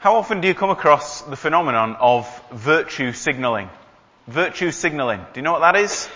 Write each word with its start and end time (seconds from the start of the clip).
How 0.00 0.14
often 0.14 0.40
do 0.40 0.46
you 0.46 0.54
come 0.54 0.70
across 0.70 1.22
the 1.22 1.34
phenomenon 1.34 1.96
of 1.98 2.24
virtue 2.52 3.10
signalling? 3.12 3.68
Virtue 4.28 4.70
signalling. 4.70 5.18
Do 5.18 5.40
you 5.40 5.42
know 5.42 5.50
what 5.50 5.72
that 5.72 5.74
is? 5.74 6.06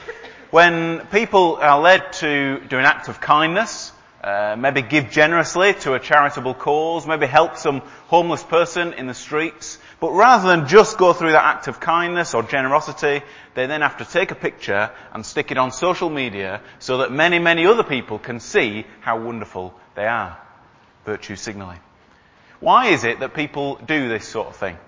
When 0.53 1.01
people 1.09 1.57
are 1.57 1.81
led 1.81 2.13
to 2.21 2.61
do 2.61 2.79
an 2.79 2.85
act 2.85 3.09
of 3.09 3.21
kindness, 3.21 3.91
uh, 4.23 4.55
maybe 4.57 4.83
give 4.83 5.11
generously 5.11 5.75
to 5.81 5.95
a 5.95 5.99
charitable 5.99 6.55
cause, 6.55 7.09
maybe 7.09 7.27
help 7.27 7.57
some 7.57 7.81
homeless 8.07 8.45
person 8.45 8.93
in 8.93 9.09
the 9.09 9.15
streets, 9.15 9.81
but 9.99 10.13
rather 10.13 10.47
than 10.47 10.69
just 10.69 10.97
go 10.97 11.13
through 11.13 11.33
that 11.33 11.45
act 11.45 11.67
of 11.67 11.81
kindness 11.81 12.35
or 12.35 12.45
generosity, 12.45 13.25
they 13.55 13.67
then 13.67 13.81
have 13.81 13.97
to 13.97 14.05
take 14.05 14.31
a 14.31 14.37
picture 14.37 14.93
and 15.13 15.27
stick 15.27 15.51
it 15.51 15.59
on 15.59 15.73
social 15.73 16.09
media 16.09 16.61
so 16.79 16.99
that 16.99 17.11
many, 17.11 17.41
many 17.41 17.67
other 17.67 17.83
people 17.83 18.21
can 18.21 18.39
see 18.39 18.87
how 19.01 19.21
wonderful 19.21 19.75
they 19.97 20.07
are. 20.07 20.39
Virtue 21.05 21.35
signalling. 21.35 21.81
Why 22.63 22.91
is 22.91 23.03
it 23.03 23.19
that 23.19 23.35
people 23.35 23.75
do 23.75 24.09
this 24.09 24.29
sort 24.29 24.47
of 24.47 24.55
thing? 24.55 24.79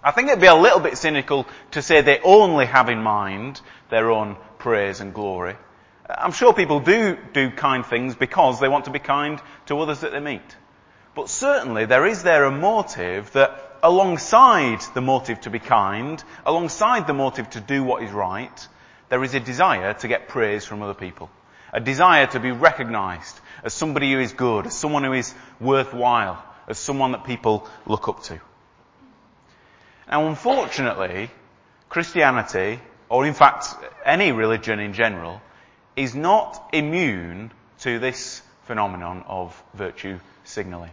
I 0.00 0.12
think 0.12 0.28
it'd 0.28 0.40
be 0.40 0.46
a 0.46 0.54
little 0.54 0.78
bit 0.78 0.96
cynical 0.96 1.44
to 1.72 1.82
say 1.82 2.02
they 2.02 2.20
only 2.20 2.66
have 2.66 2.88
in 2.88 3.02
mind 3.02 3.60
their 3.90 4.12
own 4.12 4.36
praise 4.58 5.00
and 5.00 5.12
glory. 5.12 5.56
I'm 6.08 6.30
sure 6.30 6.52
people 6.52 6.78
do 6.78 7.18
do 7.32 7.50
kind 7.50 7.84
things 7.84 8.14
because 8.14 8.60
they 8.60 8.68
want 8.68 8.84
to 8.84 8.92
be 8.92 9.00
kind 9.00 9.40
to 9.66 9.80
others 9.80 10.02
that 10.02 10.12
they 10.12 10.20
meet. 10.20 10.56
But 11.16 11.28
certainly 11.28 11.84
there 11.84 12.06
is 12.06 12.22
there 12.22 12.44
a 12.44 12.52
motive 12.52 13.32
that 13.32 13.60
alongside 13.82 14.80
the 14.94 15.00
motive 15.00 15.40
to 15.40 15.50
be 15.50 15.58
kind, 15.58 16.22
alongside 16.46 17.08
the 17.08 17.12
motive 17.12 17.50
to 17.50 17.60
do 17.60 17.82
what 17.82 18.04
is 18.04 18.12
right, 18.12 18.68
there 19.08 19.24
is 19.24 19.34
a 19.34 19.40
desire 19.40 19.94
to 19.94 20.06
get 20.06 20.28
praise 20.28 20.64
from 20.64 20.82
other 20.82 20.94
people. 20.94 21.28
A 21.72 21.80
desire 21.80 22.28
to 22.28 22.38
be 22.38 22.52
recognized 22.52 23.40
as 23.64 23.74
somebody 23.74 24.12
who 24.12 24.20
is 24.20 24.32
good, 24.32 24.68
as 24.68 24.76
someone 24.76 25.02
who 25.02 25.12
is 25.12 25.34
worthwhile, 25.58 26.44
as 26.68 26.78
someone 26.78 27.12
that 27.12 27.24
people 27.24 27.66
look 27.86 28.08
up 28.08 28.22
to. 28.24 28.40
Now 30.08 30.28
unfortunately, 30.28 31.30
Christianity, 31.88 32.80
or 33.08 33.26
in 33.26 33.34
fact 33.34 33.66
any 34.04 34.30
religion 34.32 34.78
in 34.78 34.92
general, 34.92 35.40
is 35.96 36.14
not 36.14 36.70
immune 36.72 37.50
to 37.80 37.98
this 37.98 38.42
phenomenon 38.64 39.24
of 39.26 39.60
virtue 39.74 40.20
signalling. 40.44 40.92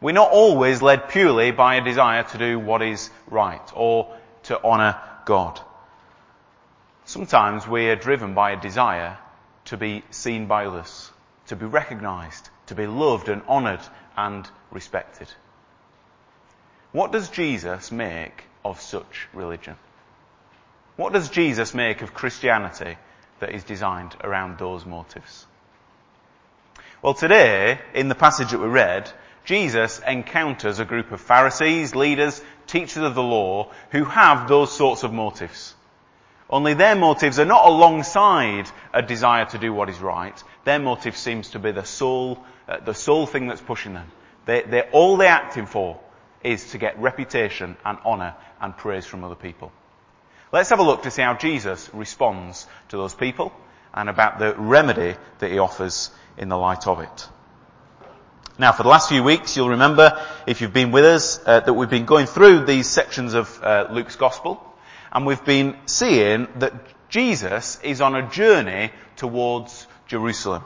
We're 0.00 0.12
not 0.12 0.30
always 0.30 0.82
led 0.82 1.08
purely 1.08 1.52
by 1.52 1.76
a 1.76 1.84
desire 1.84 2.24
to 2.24 2.38
do 2.38 2.58
what 2.58 2.82
is 2.82 3.08
right 3.28 3.62
or 3.74 4.14
to 4.44 4.62
honour 4.62 5.00
God. 5.24 5.60
Sometimes 7.04 7.66
we 7.66 7.88
are 7.88 7.96
driven 7.96 8.34
by 8.34 8.52
a 8.52 8.60
desire 8.60 9.16
to 9.66 9.76
be 9.76 10.02
seen 10.10 10.46
by 10.46 10.66
others, 10.66 11.10
to 11.46 11.56
be 11.56 11.66
recognised, 11.66 12.48
to 12.66 12.74
be 12.74 12.86
loved 12.86 13.28
and 13.28 13.42
honoured 13.48 13.80
and 14.16 14.48
respected. 14.70 15.28
What 16.92 17.12
does 17.12 17.30
Jesus 17.30 17.90
make 17.90 18.44
of 18.64 18.80
such 18.80 19.28
religion? 19.32 19.76
What 20.96 21.12
does 21.12 21.30
Jesus 21.30 21.74
make 21.74 22.02
of 22.02 22.14
Christianity 22.14 22.96
that 23.40 23.54
is 23.54 23.64
designed 23.64 24.14
around 24.22 24.58
those 24.58 24.84
motives? 24.84 25.46
Well, 27.00 27.14
today, 27.14 27.80
in 27.94 28.08
the 28.08 28.14
passage 28.14 28.50
that 28.50 28.60
we 28.60 28.68
read, 28.68 29.10
Jesus 29.44 30.00
encounters 30.06 30.78
a 30.78 30.84
group 30.84 31.10
of 31.10 31.20
Pharisees, 31.20 31.94
leaders, 31.94 32.40
teachers 32.66 33.02
of 33.02 33.14
the 33.14 33.22
law, 33.22 33.72
who 33.90 34.04
have 34.04 34.46
those 34.46 34.70
sorts 34.70 35.02
of 35.02 35.12
motives. 35.12 35.74
Only 36.48 36.74
their 36.74 36.94
motives 36.94 37.40
are 37.40 37.46
not 37.46 37.66
alongside 37.66 38.70
a 38.92 39.02
desire 39.02 39.46
to 39.46 39.58
do 39.58 39.72
what 39.72 39.88
is 39.88 39.98
right. 39.98 40.40
Their 40.64 40.78
motive 40.78 41.16
seems 41.16 41.50
to 41.50 41.58
be 41.58 41.72
the 41.72 41.84
sole, 41.84 42.44
uh, 42.68 42.78
the 42.80 42.94
sole 42.94 43.26
thing 43.26 43.46
that's 43.46 43.60
pushing 43.60 43.94
them. 43.94 44.10
They, 44.46 44.62
they're, 44.62 44.90
all 44.90 45.16
they're 45.16 45.28
acting 45.28 45.66
for 45.66 46.00
is 46.42 46.70
to 46.72 46.78
get 46.78 46.98
reputation 46.98 47.76
and 47.84 47.98
honour 48.04 48.34
and 48.60 48.76
praise 48.76 49.06
from 49.06 49.24
other 49.24 49.34
people. 49.34 49.72
Let's 50.52 50.70
have 50.70 50.80
a 50.80 50.82
look 50.82 51.04
to 51.04 51.10
see 51.10 51.22
how 51.22 51.34
Jesus 51.34 51.88
responds 51.94 52.66
to 52.88 52.96
those 52.96 53.14
people 53.14 53.52
and 53.94 54.08
about 54.08 54.38
the 54.38 54.54
remedy 54.54 55.16
that 55.38 55.50
he 55.50 55.58
offers 55.58 56.10
in 56.36 56.48
the 56.48 56.56
light 56.56 56.86
of 56.86 57.00
it. 57.00 57.28
Now, 58.58 58.72
for 58.72 58.82
the 58.82 58.90
last 58.90 59.08
few 59.08 59.24
weeks, 59.24 59.56
you'll 59.56 59.70
remember, 59.70 60.22
if 60.46 60.60
you've 60.60 60.74
been 60.74 60.92
with 60.92 61.04
us, 61.04 61.40
uh, 61.46 61.60
that 61.60 61.72
we've 61.72 61.88
been 61.88 62.04
going 62.04 62.26
through 62.26 62.66
these 62.66 62.86
sections 62.86 63.32
of 63.34 63.62
uh, 63.62 63.88
Luke's 63.90 64.16
Gospel, 64.16 64.62
and 65.10 65.24
we've 65.24 65.44
been 65.44 65.76
seeing 65.86 66.48
that 66.56 66.74
Jesus 67.08 67.78
is 67.82 68.00
on 68.00 68.14
a 68.14 68.28
journey 68.28 68.90
towards 69.16 69.86
Jerusalem. 70.06 70.64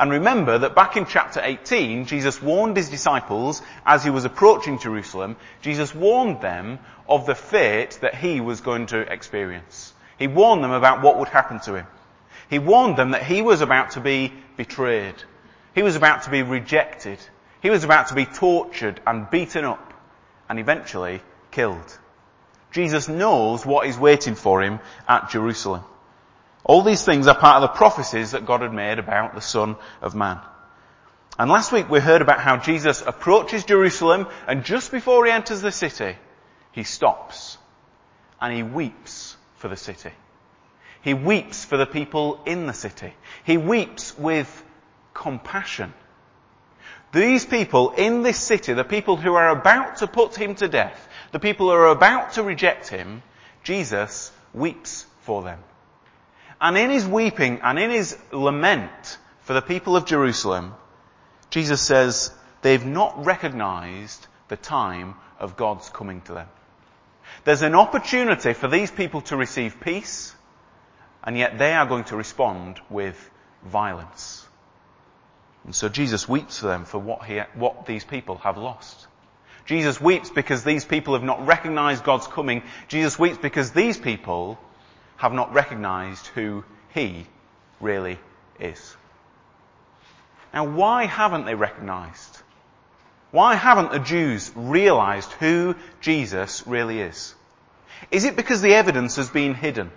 And 0.00 0.10
remember 0.10 0.56
that 0.56 0.74
back 0.74 0.96
in 0.96 1.04
chapter 1.04 1.42
18, 1.44 2.06
Jesus 2.06 2.40
warned 2.40 2.78
his 2.78 2.88
disciples 2.88 3.60
as 3.84 4.02
he 4.02 4.08
was 4.08 4.24
approaching 4.24 4.78
Jerusalem, 4.78 5.36
Jesus 5.60 5.94
warned 5.94 6.40
them 6.40 6.78
of 7.06 7.26
the 7.26 7.34
fate 7.34 7.98
that 8.00 8.14
he 8.14 8.40
was 8.40 8.62
going 8.62 8.86
to 8.86 9.00
experience. 9.00 9.92
He 10.18 10.26
warned 10.26 10.64
them 10.64 10.70
about 10.70 11.02
what 11.02 11.18
would 11.18 11.28
happen 11.28 11.60
to 11.60 11.74
him. 11.74 11.86
He 12.48 12.58
warned 12.58 12.96
them 12.96 13.10
that 13.10 13.24
he 13.24 13.42
was 13.42 13.60
about 13.60 13.90
to 13.90 14.00
be 14.00 14.32
betrayed. 14.56 15.16
He 15.74 15.82
was 15.82 15.96
about 15.96 16.22
to 16.22 16.30
be 16.30 16.42
rejected. 16.42 17.18
He 17.60 17.68
was 17.68 17.84
about 17.84 18.06
to 18.06 18.14
be 18.14 18.24
tortured 18.24 19.02
and 19.06 19.28
beaten 19.28 19.66
up 19.66 19.92
and 20.48 20.58
eventually 20.58 21.20
killed. 21.50 21.98
Jesus 22.72 23.06
knows 23.06 23.66
what 23.66 23.86
is 23.86 23.98
waiting 23.98 24.34
for 24.34 24.62
him 24.62 24.80
at 25.06 25.28
Jerusalem. 25.28 25.84
All 26.64 26.82
these 26.82 27.04
things 27.04 27.26
are 27.26 27.34
part 27.34 27.62
of 27.62 27.62
the 27.62 27.76
prophecies 27.76 28.32
that 28.32 28.46
God 28.46 28.60
had 28.60 28.72
made 28.72 28.98
about 28.98 29.34
the 29.34 29.40
Son 29.40 29.76
of 30.02 30.14
Man. 30.14 30.38
And 31.38 31.50
last 31.50 31.72
week 31.72 31.88
we 31.88 32.00
heard 32.00 32.20
about 32.20 32.40
how 32.40 32.58
Jesus 32.58 33.02
approaches 33.02 33.64
Jerusalem 33.64 34.26
and 34.46 34.64
just 34.64 34.92
before 34.92 35.24
he 35.24 35.32
enters 35.32 35.62
the 35.62 35.72
city, 35.72 36.16
he 36.72 36.84
stops 36.84 37.56
and 38.40 38.54
he 38.54 38.62
weeps 38.62 39.36
for 39.56 39.68
the 39.68 39.76
city. 39.76 40.10
He 41.02 41.14
weeps 41.14 41.64
for 41.64 41.78
the 41.78 41.86
people 41.86 42.42
in 42.44 42.66
the 42.66 42.74
city. 42.74 43.14
He 43.44 43.56
weeps 43.56 44.18
with 44.18 44.64
compassion. 45.14 45.94
These 47.12 47.46
people 47.46 47.90
in 47.90 48.22
this 48.22 48.38
city, 48.38 48.74
the 48.74 48.84
people 48.84 49.16
who 49.16 49.34
are 49.34 49.48
about 49.48 49.96
to 49.96 50.06
put 50.06 50.36
him 50.36 50.54
to 50.56 50.68
death, 50.68 51.08
the 51.32 51.40
people 51.40 51.66
who 51.66 51.72
are 51.72 51.88
about 51.88 52.32
to 52.32 52.42
reject 52.42 52.88
him, 52.88 53.22
Jesus 53.64 54.30
weeps 54.52 55.06
for 55.22 55.42
them. 55.42 55.58
And 56.60 56.76
in 56.76 56.90
his 56.90 57.06
weeping 57.06 57.60
and 57.62 57.78
in 57.78 57.90
his 57.90 58.16
lament 58.32 59.18
for 59.42 59.54
the 59.54 59.62
people 59.62 59.96
of 59.96 60.04
Jerusalem, 60.04 60.74
Jesus 61.48 61.80
says 61.80 62.32
they've 62.62 62.84
not 62.84 63.24
recognized 63.24 64.26
the 64.48 64.56
time 64.56 65.14
of 65.38 65.56
God's 65.56 65.88
coming 65.88 66.20
to 66.22 66.34
them. 66.34 66.48
There's 67.44 67.62
an 67.62 67.74
opportunity 67.74 68.52
for 68.52 68.68
these 68.68 68.90
people 68.90 69.22
to 69.22 69.36
receive 69.36 69.80
peace, 69.80 70.34
and 71.24 71.38
yet 71.38 71.58
they 71.58 71.72
are 71.72 71.86
going 71.86 72.04
to 72.04 72.16
respond 72.16 72.80
with 72.90 73.30
violence. 73.64 74.46
And 75.64 75.74
so 75.74 75.88
Jesus 75.88 76.28
weeps 76.28 76.58
for 76.58 76.66
them 76.66 76.84
for 76.84 76.98
what, 76.98 77.24
he, 77.24 77.38
what 77.54 77.86
these 77.86 78.04
people 78.04 78.36
have 78.38 78.58
lost. 78.58 79.06
Jesus 79.66 80.00
weeps 80.00 80.30
because 80.30 80.64
these 80.64 80.84
people 80.84 81.14
have 81.14 81.22
not 81.22 81.46
recognized 81.46 82.02
God's 82.02 82.26
coming. 82.26 82.62
Jesus 82.88 83.18
weeps 83.18 83.38
because 83.38 83.70
these 83.70 83.98
people 83.98 84.58
have 85.20 85.34
not 85.34 85.52
recognized 85.52 86.26
who 86.28 86.64
he 86.94 87.26
really 87.78 88.18
is. 88.58 88.96
Now 90.54 90.64
why 90.64 91.04
haven't 91.04 91.44
they 91.44 91.54
recognized? 91.54 92.38
Why 93.30 93.54
haven't 93.54 93.92
the 93.92 93.98
Jews 93.98 94.50
realized 94.54 95.30
who 95.32 95.76
Jesus 96.00 96.66
really 96.66 97.00
is? 97.00 97.34
Is 98.10 98.24
it 98.24 98.34
because 98.34 98.62
the 98.62 98.72
evidence 98.72 99.16
has 99.16 99.28
been 99.28 99.52
hidden? 99.52 99.90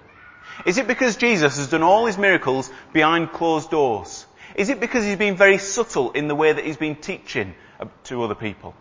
Is 0.66 0.78
it 0.78 0.88
because 0.88 1.16
Jesus 1.16 1.56
has 1.56 1.70
done 1.70 1.84
all 1.84 2.06
his 2.06 2.18
miracles 2.18 2.70
behind 2.92 3.32
closed 3.32 3.72
doors? 3.72 4.26
Is 4.56 4.68
it 4.68 4.82
because 4.82 5.06
he's 5.06 5.16
been 5.16 5.38
very 5.38 5.58
subtle 5.58 6.12
in 6.12 6.28
the 6.28 6.36
way 6.36 6.52
that 6.52 6.66
he's 6.66 6.76
been 6.76 6.98
teaching 6.98 7.56
uh, 7.80 7.86
to 8.04 8.24
other 8.24 8.36
people? 8.36 8.76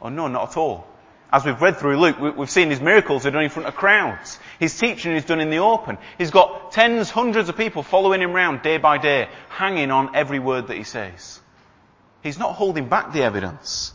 Oh 0.00 0.08
no, 0.08 0.26
not 0.26 0.52
at 0.52 0.56
all. 0.56 0.86
As 1.32 1.44
we've 1.44 1.60
read 1.60 1.76
through 1.76 1.98
Luke, 1.98 2.18
we've 2.36 2.50
seen 2.50 2.70
his 2.70 2.80
miracles 2.80 3.24
are 3.24 3.30
done 3.30 3.44
in 3.44 3.50
front 3.50 3.68
of 3.68 3.76
crowds. 3.76 4.38
His 4.58 4.76
teaching 4.76 5.12
is 5.12 5.24
done 5.24 5.40
in 5.40 5.50
the 5.50 5.58
open. 5.58 5.98
He's 6.18 6.32
got 6.32 6.72
tens, 6.72 7.08
hundreds 7.08 7.48
of 7.48 7.56
people 7.56 7.84
following 7.84 8.20
him 8.20 8.32
around 8.32 8.62
day 8.62 8.78
by 8.78 8.98
day, 8.98 9.28
hanging 9.48 9.92
on 9.92 10.16
every 10.16 10.40
word 10.40 10.66
that 10.66 10.76
he 10.76 10.82
says. 10.82 11.40
He's 12.22 12.38
not 12.38 12.54
holding 12.54 12.88
back 12.88 13.12
the 13.12 13.22
evidence. 13.22 13.94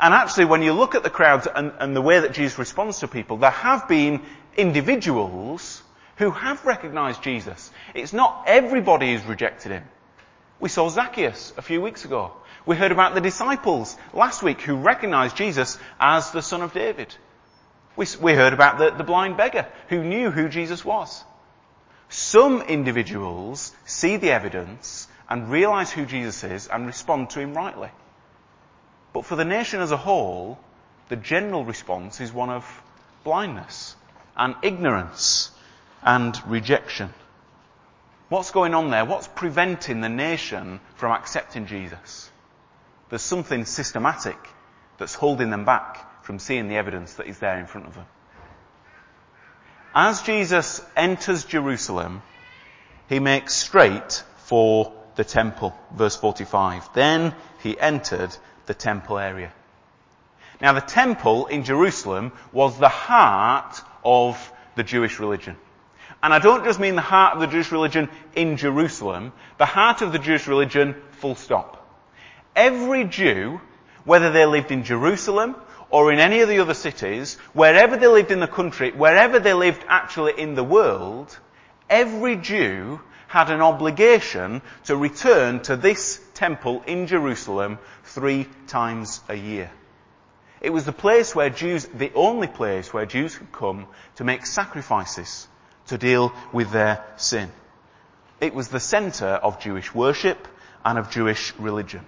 And 0.00 0.14
actually, 0.14 0.46
when 0.46 0.62
you 0.62 0.72
look 0.72 0.94
at 0.94 1.02
the 1.02 1.10
crowds 1.10 1.46
and, 1.52 1.72
and 1.78 1.94
the 1.94 2.00
way 2.00 2.20
that 2.20 2.32
Jesus 2.32 2.58
responds 2.58 3.00
to 3.00 3.08
people, 3.08 3.36
there 3.36 3.50
have 3.50 3.86
been 3.86 4.22
individuals 4.56 5.82
who 6.16 6.30
have 6.30 6.64
recognized 6.64 7.22
Jesus. 7.22 7.70
It's 7.94 8.12
not 8.12 8.44
everybody 8.46 9.12
who's 9.12 9.24
rejected 9.24 9.72
him. 9.72 9.84
We 10.60 10.68
saw 10.68 10.88
Zacchaeus 10.88 11.52
a 11.56 11.62
few 11.62 11.80
weeks 11.80 12.04
ago. 12.04 12.32
We 12.66 12.76
heard 12.76 12.92
about 12.92 13.14
the 13.14 13.20
disciples 13.20 13.96
last 14.12 14.42
week 14.42 14.60
who 14.60 14.76
recognized 14.76 15.36
Jesus 15.36 15.78
as 16.00 16.30
the 16.32 16.42
son 16.42 16.62
of 16.62 16.72
David. 16.72 17.14
We, 17.96 18.06
we 18.20 18.34
heard 18.34 18.52
about 18.52 18.78
the, 18.78 18.90
the 18.90 19.04
blind 19.04 19.36
beggar 19.36 19.66
who 19.88 20.02
knew 20.02 20.30
who 20.30 20.48
Jesus 20.48 20.84
was. 20.84 21.24
Some 22.08 22.62
individuals 22.62 23.72
see 23.84 24.16
the 24.16 24.30
evidence 24.30 25.06
and 25.28 25.50
realize 25.50 25.92
who 25.92 26.06
Jesus 26.06 26.42
is 26.44 26.68
and 26.68 26.86
respond 26.86 27.30
to 27.30 27.40
him 27.40 27.54
rightly. 27.54 27.90
But 29.12 29.26
for 29.26 29.36
the 29.36 29.44
nation 29.44 29.80
as 29.80 29.92
a 29.92 29.96
whole, 29.96 30.58
the 31.08 31.16
general 31.16 31.64
response 31.64 32.20
is 32.20 32.32
one 32.32 32.50
of 32.50 32.82
blindness 33.24 33.94
and 34.36 34.54
ignorance 34.62 35.50
and 36.02 36.38
rejection. 36.46 37.12
What's 38.28 38.50
going 38.50 38.74
on 38.74 38.90
there? 38.90 39.04
What's 39.04 39.28
preventing 39.28 40.00
the 40.00 40.08
nation 40.08 40.80
from 40.96 41.12
accepting 41.12 41.66
Jesus? 41.66 42.30
There's 43.08 43.22
something 43.22 43.64
systematic 43.64 44.36
that's 44.98 45.14
holding 45.14 45.48
them 45.50 45.64
back 45.64 46.24
from 46.24 46.38
seeing 46.38 46.68
the 46.68 46.76
evidence 46.76 47.14
that 47.14 47.26
is 47.26 47.38
there 47.38 47.58
in 47.58 47.66
front 47.66 47.86
of 47.86 47.94
them. 47.94 48.04
As 49.94 50.20
Jesus 50.20 50.82
enters 50.94 51.44
Jerusalem, 51.44 52.22
he 53.08 53.18
makes 53.18 53.54
straight 53.54 54.22
for 54.44 54.92
the 55.16 55.24
temple. 55.24 55.74
Verse 55.94 56.16
45. 56.16 56.92
Then 56.92 57.34
he 57.62 57.80
entered 57.80 58.36
the 58.66 58.74
temple 58.74 59.18
area. 59.18 59.52
Now 60.60 60.74
the 60.74 60.80
temple 60.82 61.46
in 61.46 61.64
Jerusalem 61.64 62.32
was 62.52 62.78
the 62.78 62.88
heart 62.88 63.80
of 64.04 64.52
the 64.76 64.82
Jewish 64.82 65.18
religion. 65.18 65.56
And 66.22 66.34
I 66.34 66.38
don't 66.38 66.64
just 66.64 66.80
mean 66.80 66.96
the 66.96 67.00
heart 67.00 67.34
of 67.34 67.40
the 67.40 67.46
Jewish 67.46 67.70
religion 67.70 68.08
in 68.34 68.56
Jerusalem, 68.56 69.32
the 69.58 69.66
heart 69.66 70.02
of 70.02 70.12
the 70.12 70.18
Jewish 70.18 70.46
religion 70.46 70.94
full 71.12 71.34
stop. 71.34 71.86
Every 72.56 73.04
Jew, 73.04 73.60
whether 74.04 74.30
they 74.30 74.46
lived 74.46 74.72
in 74.72 74.84
Jerusalem 74.84 75.54
or 75.90 76.12
in 76.12 76.18
any 76.18 76.40
of 76.40 76.48
the 76.48 76.58
other 76.58 76.74
cities, 76.74 77.36
wherever 77.52 77.96
they 77.96 78.08
lived 78.08 78.30
in 78.30 78.40
the 78.40 78.48
country, 78.48 78.90
wherever 78.90 79.38
they 79.38 79.54
lived 79.54 79.84
actually 79.88 80.38
in 80.38 80.54
the 80.54 80.64
world, 80.64 81.38
every 81.88 82.36
Jew 82.36 83.00
had 83.28 83.50
an 83.50 83.60
obligation 83.60 84.62
to 84.84 84.96
return 84.96 85.60
to 85.60 85.76
this 85.76 86.20
temple 86.34 86.82
in 86.86 87.06
Jerusalem 87.06 87.78
three 88.04 88.48
times 88.66 89.20
a 89.28 89.34
year. 89.34 89.70
It 90.60 90.70
was 90.70 90.84
the 90.84 90.92
place 90.92 91.34
where 91.34 91.50
Jews, 91.50 91.86
the 91.86 92.10
only 92.14 92.48
place 92.48 92.92
where 92.92 93.06
Jews 93.06 93.36
could 93.36 93.52
come 93.52 93.86
to 94.16 94.24
make 94.24 94.46
sacrifices 94.46 95.46
to 95.88 95.98
deal 95.98 96.32
with 96.52 96.70
their 96.70 97.04
sin. 97.16 97.50
It 98.40 98.54
was 98.54 98.68
the 98.68 98.80
center 98.80 99.26
of 99.26 99.60
Jewish 99.60 99.94
worship 99.94 100.46
and 100.84 100.98
of 100.98 101.10
Jewish 101.10 101.52
religion. 101.58 102.04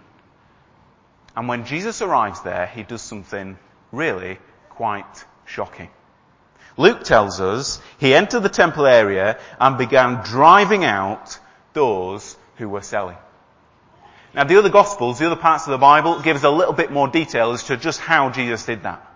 And 1.37 1.49
when 1.49 1.65
Jesus 1.65 2.03
arrives 2.03 2.43
there, 2.43 2.67
he 2.67 2.83
does 2.83 3.03
something 3.03 3.59
really 3.93 4.39
quite 4.71 5.25
shocking. 5.45 5.91
Luke 6.77 7.05
tells 7.05 7.41
us 7.41 7.81
he 7.99 8.15
entered 8.15 8.41
the 8.41 8.49
temple 8.49 8.87
area 8.87 9.39
and 9.59 9.77
began 9.77 10.23
driving 10.25 10.85
out 10.85 11.39
those 11.73 12.37
who 12.57 12.69
were 12.69 12.83
selling. 12.83 13.19
Now 14.35 14.45
the 14.45 14.59
other 14.59 14.71
gospels, 14.71 15.19
the 15.19 15.27
other 15.27 15.37
parts 15.41 15.67
of 15.67 15.73
the 15.73 15.79
Bible 15.79 16.21
give 16.21 16.37
us 16.37 16.45
a 16.45 16.51
little 16.51 16.73
bit 16.73 16.93
more 16.93 17.09
detail 17.09 17.51
as 17.51 17.65
to 17.65 17.77
just 17.77 18.01
how 18.01 18.31
Jesus 18.31 18.65
did 18.65 18.85
that. 18.85 19.10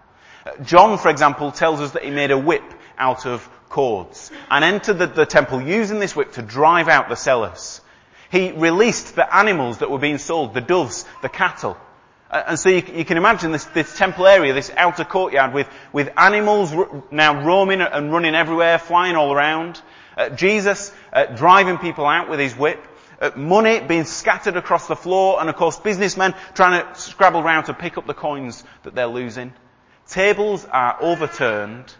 John, 0.63 0.99
for 0.99 1.09
example, 1.09 1.53
tells 1.53 1.81
us 1.81 1.93
that 1.93 2.05
he 2.05 2.11
made 2.11 2.31
a 2.31 2.39
whip 2.39 2.65
out 2.99 3.27
of 3.27 3.49
cords 3.69 4.31
and 4.51 4.65
entered 4.65 4.99
the, 4.99 5.07
the 5.07 5.27
temple 5.27 5.61
using 5.61 5.99
this 5.99 6.15
whip 6.15 6.33
to 6.33 6.43
drive 6.43 6.89
out 6.89 7.09
the 7.09 7.17
sellers. 7.17 7.81
He 8.31 8.53
released 8.53 9.15
the 9.17 9.35
animals 9.35 9.79
that 9.79 9.91
were 9.91 9.99
being 9.99 10.19
sold, 10.19 10.55
the 10.55 10.61
doves, 10.61 11.05
the 11.23 11.29
cattle. 11.29 11.77
And 12.31 12.59
so 12.59 12.69
you, 12.69 12.83
you, 12.95 13.05
can 13.05 13.17
imagine 13.17 13.53
this, 13.53 13.65
this 13.67 13.97
temple 13.97 14.27
area, 14.27 14.53
this 14.53 14.71
outer 14.77 15.05
courtyard 15.05 15.55
with, 15.55 15.69
with 15.93 16.11
animals 16.17 16.73
r- 16.73 17.03
now 17.11 17.45
roaming 17.45 17.81
and 17.81 18.13
running 18.13 18.35
everywhere, 18.35 18.79
flying 18.79 19.15
all 19.15 19.33
around. 19.33 19.81
Uh, 20.17 20.31
Jesus 20.31 20.93
uh, 21.13 21.27
driving 21.27 21.79
people 21.79 22.07
out 22.07 22.29
with 22.29 22.41
his 22.41 22.57
whip. 22.57 22.85
Uh, 23.21 23.31
money 23.37 23.79
being 23.79 24.05
scattered 24.05 24.57
across 24.57 24.89
the 24.89 24.97
floor 24.97 25.41
and 25.41 25.49
of 25.49 25.55
course 25.55 25.79
businessmen 25.79 26.35
trying 26.55 26.83
to 26.83 27.01
scrabble 27.01 27.41
around 27.41 27.65
to 27.65 27.75
pick 27.75 27.97
up 27.97 28.07
the 28.07 28.15
coins 28.15 28.65
that 28.83 28.97
they're 28.97 29.07
losing. 29.07 29.53
Tables 30.09 30.65
are 30.65 30.97
overturned. 31.01 31.93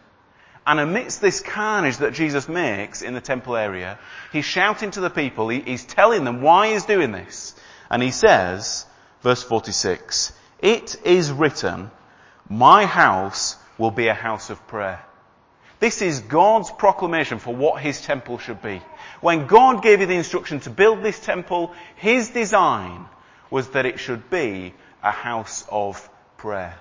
And 0.67 0.81
amidst 0.81 1.21
this 1.21 1.41
carnage 1.41 1.99
that 1.99 2.15
Jesus 2.15 2.49
makes 2.49 3.03
in 3.03 3.13
the 3.13 3.21
temple 3.21 3.55
area, 3.55 3.99
he's 4.33 4.47
shouting 4.47 4.91
to 4.93 5.01
the 5.01 5.11
people, 5.11 5.49
he, 5.51 5.61
he's 5.61 5.85
telling 5.85 6.25
them 6.25 6.41
why 6.41 6.73
he's 6.73 6.87
doing 6.87 7.13
this. 7.13 7.55
And 7.91 8.03
he 8.03 8.11
says, 8.11 8.87
verse 9.21 9.43
46, 9.43 10.33
It 10.61 10.97
is 11.05 11.31
written, 11.31 11.91
my 12.49 12.87
house 12.87 13.57
will 13.79 13.91
be 13.91 14.09
a 14.09 14.15
house 14.15 14.51
of 14.51 14.67
prayer. 14.67 15.05
This 15.81 16.01
is 16.01 16.21
God's 16.21 16.71
proclamation 16.71 17.39
for 17.39 17.55
what 17.55 17.83
His 17.83 18.01
temple 18.01 18.39
should 18.39 18.63
be. 18.63 18.81
When 19.21 19.47
God 19.47 19.83
gave 19.83 20.01
you 20.01 20.07
the 20.07 20.15
instruction 20.15 20.61
to 20.61 20.71
build 20.71 21.03
this 21.03 21.19
temple, 21.19 21.73
His 21.97 22.31
design 22.31 23.07
was 23.51 23.69
that 23.71 23.87
it 23.87 24.01
should 24.01 24.31
be 24.31 24.73
a 25.03 25.11
house 25.11 25.65
of 25.71 26.09
prayer. 26.37 26.75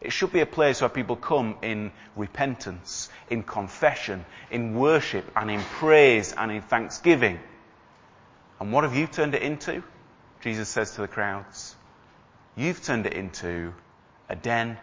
It 0.00 0.12
should 0.12 0.32
be 0.32 0.40
a 0.40 0.46
place 0.46 0.80
where 0.80 0.88
people 0.88 1.16
come 1.16 1.56
in 1.62 1.90
repentance, 2.14 3.08
in 3.30 3.42
confession, 3.42 4.24
in 4.50 4.74
worship, 4.74 5.30
and 5.34 5.50
in 5.50 5.60
praise, 5.60 6.32
and 6.32 6.52
in 6.52 6.62
thanksgiving. 6.62 7.40
And 8.60 8.72
what 8.72 8.84
have 8.84 8.94
you 8.94 9.06
turned 9.06 9.34
it 9.34 9.42
into? 9.42 9.82
Jesus 10.40 10.68
says 10.68 10.92
to 10.92 11.00
the 11.00 11.08
crowds, 11.08 11.74
You've 12.56 12.82
turned 12.82 13.06
it 13.06 13.12
into 13.12 13.72
a 14.28 14.36
den 14.36 14.78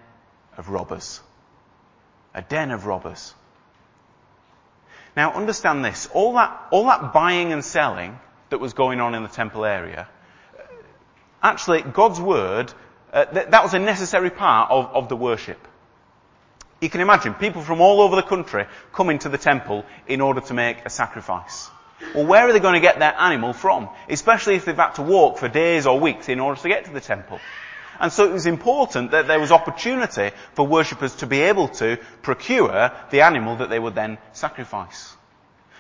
of 0.58 0.70
robbers. 0.70 1.22
A 2.34 2.42
den 2.42 2.72
of 2.72 2.86
robbers. 2.86 3.34
Now 5.16 5.34
understand 5.34 5.84
this. 5.84 6.08
All 6.14 6.34
that, 6.34 6.68
all 6.72 6.86
that 6.86 7.14
buying 7.14 7.54
and 7.54 7.64
selling 7.64 8.20
that 8.50 8.60
was 8.60 8.74
going 8.74 9.00
on 9.00 9.16
in 9.16 9.24
the 9.24 9.30
temple 9.30 9.64
area, 9.64 10.08
actually 11.42 11.82
God's 11.82 12.20
word, 12.20 12.74
uh, 13.16 13.26
th- 13.26 13.48
that 13.48 13.64
was 13.64 13.74
a 13.74 13.80
necessary 13.80 14.30
part 14.30 14.70
of, 14.70 14.88
of 14.94 15.10
the 15.10 15.16
worship. 15.16 15.58
You 16.82 16.90
can 16.90 17.02
imagine 17.02 17.34
people 17.34 17.62
from 17.62 17.80
all 17.80 18.02
over 18.02 18.16
the 18.18 18.22
country 18.22 18.68
coming 18.94 19.20
to 19.20 19.30
the 19.30 19.38
temple 19.38 19.86
in 20.06 20.20
order 20.20 20.42
to 20.42 20.54
make 20.54 20.86
a 20.86 20.90
sacrifice. 20.90 21.70
Well, 22.14 22.26
where 22.26 22.48
are 22.48 22.52
they 22.52 22.60
going 22.60 22.74
to 22.74 22.82
get 22.82 23.00
their 23.00 23.16
animal 23.18 23.54
from? 23.54 23.90
Especially 24.10 24.56
if 24.56 24.66
they've 24.66 24.76
had 24.76 24.96
to 24.96 25.02
walk 25.02 25.38
for 25.38 25.48
days 25.48 25.88
or 25.88 25.98
weeks 26.00 26.28
in 26.28 26.42
order 26.42 26.60
to 26.62 26.68
get 26.68 26.86
to 26.86 26.92
the 26.92 27.00
temple. 27.00 27.40
And 28.02 28.12
so 28.12 28.26
it 28.26 28.34
was 28.34 28.46
important 28.46 29.12
that 29.12 29.28
there 29.28 29.40
was 29.40 29.54
opportunity 29.54 30.32
for 30.54 30.68
worshippers 30.68 31.16
to 31.18 31.28
be 31.28 31.42
able 31.44 31.70
to 31.70 31.98
procure 32.22 32.92
the 33.12 33.22
animal 33.22 33.56
that 33.58 33.70
they 33.70 33.80
would 33.80 33.96
then 33.96 34.18
sacrifice. 34.34 35.16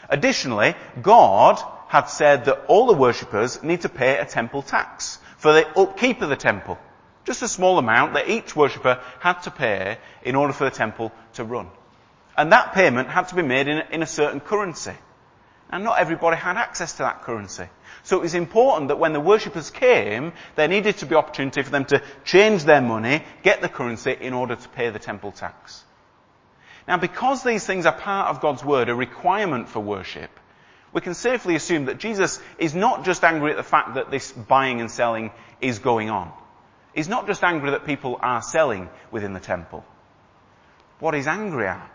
Additionally, 0.09 0.75
God 1.01 1.61
had 1.89 2.05
said 2.05 2.45
that 2.45 2.65
all 2.67 2.85
the 2.87 2.93
worshippers 2.93 3.61
need 3.61 3.81
to 3.81 3.89
pay 3.89 4.17
a 4.17 4.25
temple 4.25 4.61
tax 4.61 5.19
for 5.37 5.51
the 5.51 5.67
upkeep 5.77 6.21
of 6.21 6.29
the 6.29 6.37
temple. 6.37 6.77
Just 7.25 7.41
a 7.41 7.47
small 7.47 7.77
amount 7.79 8.13
that 8.13 8.29
each 8.29 8.55
worshipper 8.55 9.01
had 9.19 9.41
to 9.43 9.51
pay 9.51 9.97
in 10.23 10.35
order 10.35 10.53
for 10.53 10.63
the 10.63 10.75
temple 10.75 11.11
to 11.33 11.43
run. 11.43 11.67
And 12.37 12.51
that 12.51 12.73
payment 12.73 13.09
had 13.09 13.29
to 13.29 13.35
be 13.35 13.41
made 13.41 13.67
in 13.67 13.79
a, 13.79 13.87
in 13.91 14.03
a 14.03 14.07
certain 14.07 14.39
currency. 14.39 14.93
And 15.71 15.83
not 15.83 15.99
everybody 15.99 16.37
had 16.37 16.57
access 16.57 16.93
to 16.93 16.97
that 16.99 17.23
currency. 17.23 17.67
So 18.03 18.17
it 18.17 18.21
was 18.21 18.35
important 18.35 18.89
that 18.89 18.99
when 18.99 19.13
the 19.13 19.19
worshippers 19.19 19.71
came, 19.71 20.33
there 20.55 20.67
needed 20.67 20.97
to 20.97 21.07
be 21.07 21.15
opportunity 21.15 21.63
for 21.63 21.71
them 21.71 21.85
to 21.85 22.03
change 22.23 22.63
their 22.63 22.81
money, 22.81 23.23
get 23.41 23.61
the 23.61 23.69
currency 23.69 24.15
in 24.19 24.33
order 24.33 24.55
to 24.55 24.69
pay 24.69 24.91
the 24.91 24.99
temple 24.99 25.31
tax. 25.31 25.83
Now 26.87 26.97
because 26.97 27.43
these 27.43 27.65
things 27.65 27.87
are 27.87 27.97
part 27.97 28.29
of 28.29 28.41
God's 28.41 28.63
word, 28.63 28.89
a 28.89 28.95
requirement 28.95 29.69
for 29.69 29.79
worship, 29.79 30.29
we 30.93 31.01
can 31.01 31.15
safely 31.15 31.55
assume 31.55 31.85
that 31.85 31.97
Jesus 31.97 32.39
is 32.59 32.75
not 32.75 33.03
just 33.03 33.23
angry 33.23 33.51
at 33.51 33.57
the 33.57 33.63
fact 33.63 33.95
that 33.95 34.11
this 34.11 34.31
buying 34.31 34.79
and 34.81 34.91
selling 34.91 35.31
is 35.59 35.79
going 35.79 36.11
on. 36.11 36.31
He's 36.95 37.09
not 37.09 37.27
just 37.27 37.43
angry 37.43 37.71
that 37.71 37.85
people 37.85 38.17
are 38.21 38.41
selling 38.41 38.89
within 39.11 39.33
the 39.33 39.41
temple. 39.41 39.83
What 40.99 41.13
he's 41.13 41.27
angry 41.27 41.67
at 41.67 41.91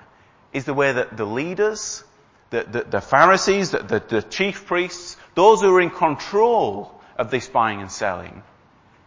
is 0.53 0.67
the 0.67 0.75
way 0.75 0.93
that 0.93 1.17
the 1.17 1.25
leaders, 1.25 2.05
the, 2.51 2.65
the, 2.65 2.83
the 2.83 3.01
Pharisees, 3.01 3.71
the, 3.71 4.05
the, 4.07 4.23
chief 4.23 4.67
priests, 4.67 5.17
those 5.35 5.63
who 5.63 5.75
are 5.75 5.81
in 5.81 5.89
control 5.89 7.01
of 7.17 7.31
this 7.31 7.49
buying 7.49 7.81
and 7.81 7.91
selling, 7.91 8.43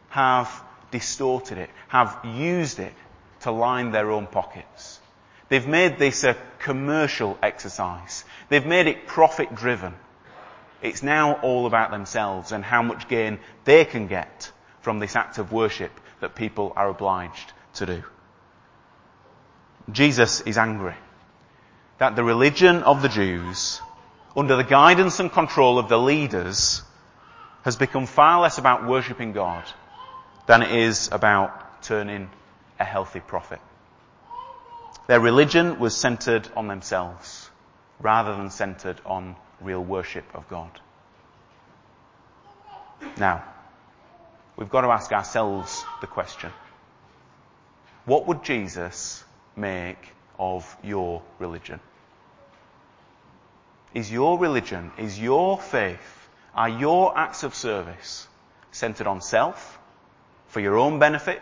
have 0.09 0.63
distorted 0.89 1.59
it, 1.59 1.69
have 1.89 2.17
used 2.23 2.79
it 2.79 2.93
to 3.41 3.51
line 3.51 3.91
their 3.91 4.09
own 4.09 4.25
pockets. 4.25 4.99
They've 5.49 5.67
made 5.67 5.99
this 5.99 6.23
a 6.23 6.35
commercial 6.57 7.37
exercise. 7.43 8.25
They've 8.49 8.65
made 8.65 8.87
it 8.87 9.05
profit 9.05 9.53
driven. 9.53 9.93
It's 10.81 11.03
now 11.03 11.33
all 11.41 11.67
about 11.67 11.91
themselves 11.91 12.51
and 12.51 12.63
how 12.63 12.81
much 12.81 13.07
gain 13.07 13.37
they 13.63 13.85
can 13.85 14.07
get 14.07 14.51
from 14.83 14.99
this 14.99 15.15
act 15.15 15.37
of 15.37 15.53
worship 15.53 15.91
that 16.19 16.35
people 16.35 16.73
are 16.75 16.89
obliged 16.89 17.53
to 17.75 17.85
do. 17.85 18.03
Jesus 19.89 20.41
is 20.41 20.57
angry 20.57 20.95
that 21.99 22.17
the 22.17 22.23
religion 22.23 22.83
of 22.83 23.01
the 23.01 23.07
Jews, 23.07 23.81
under 24.35 24.57
the 24.57 24.63
guidance 24.65 25.21
and 25.21 25.31
control 25.31 25.79
of 25.79 25.87
the 25.87 25.97
leaders, 25.97 26.81
has 27.63 27.77
become 27.77 28.05
far 28.05 28.41
less 28.41 28.57
about 28.57 28.85
worshipping 28.85 29.31
God 29.31 29.63
than 30.47 30.61
it 30.61 30.71
is 30.71 31.09
about 31.13 31.81
turning 31.83 32.29
a 32.77 32.83
healthy 32.83 33.21
profit. 33.21 33.61
Their 35.07 35.21
religion 35.21 35.79
was 35.79 35.95
centered 35.95 36.49
on 36.57 36.67
themselves 36.67 37.49
rather 38.01 38.35
than 38.35 38.49
centered 38.49 38.99
on 39.05 39.37
real 39.61 39.81
worship 39.81 40.25
of 40.33 40.49
God. 40.49 40.77
Now, 43.17 43.45
we've 44.57 44.69
got 44.69 44.81
to 44.81 44.89
ask 44.89 45.11
ourselves 45.11 45.83
the 46.01 46.07
question. 46.07 46.51
What 48.05 48.27
would 48.27 48.43
Jesus 48.43 49.23
make 49.55 50.13
of 50.37 50.75
your 50.83 51.21
religion? 51.39 51.79
Is 53.93 54.11
your 54.11 54.39
religion, 54.39 54.91
is 54.97 55.19
your 55.19 55.59
faith, 55.59 56.29
are 56.55 56.69
your 56.69 57.17
acts 57.17 57.43
of 57.43 57.53
service 57.53 58.27
centered 58.71 59.07
on 59.07 59.21
self, 59.21 59.79
for 60.47 60.59
your 60.59 60.77
own 60.77 60.99
benefit, 60.99 61.41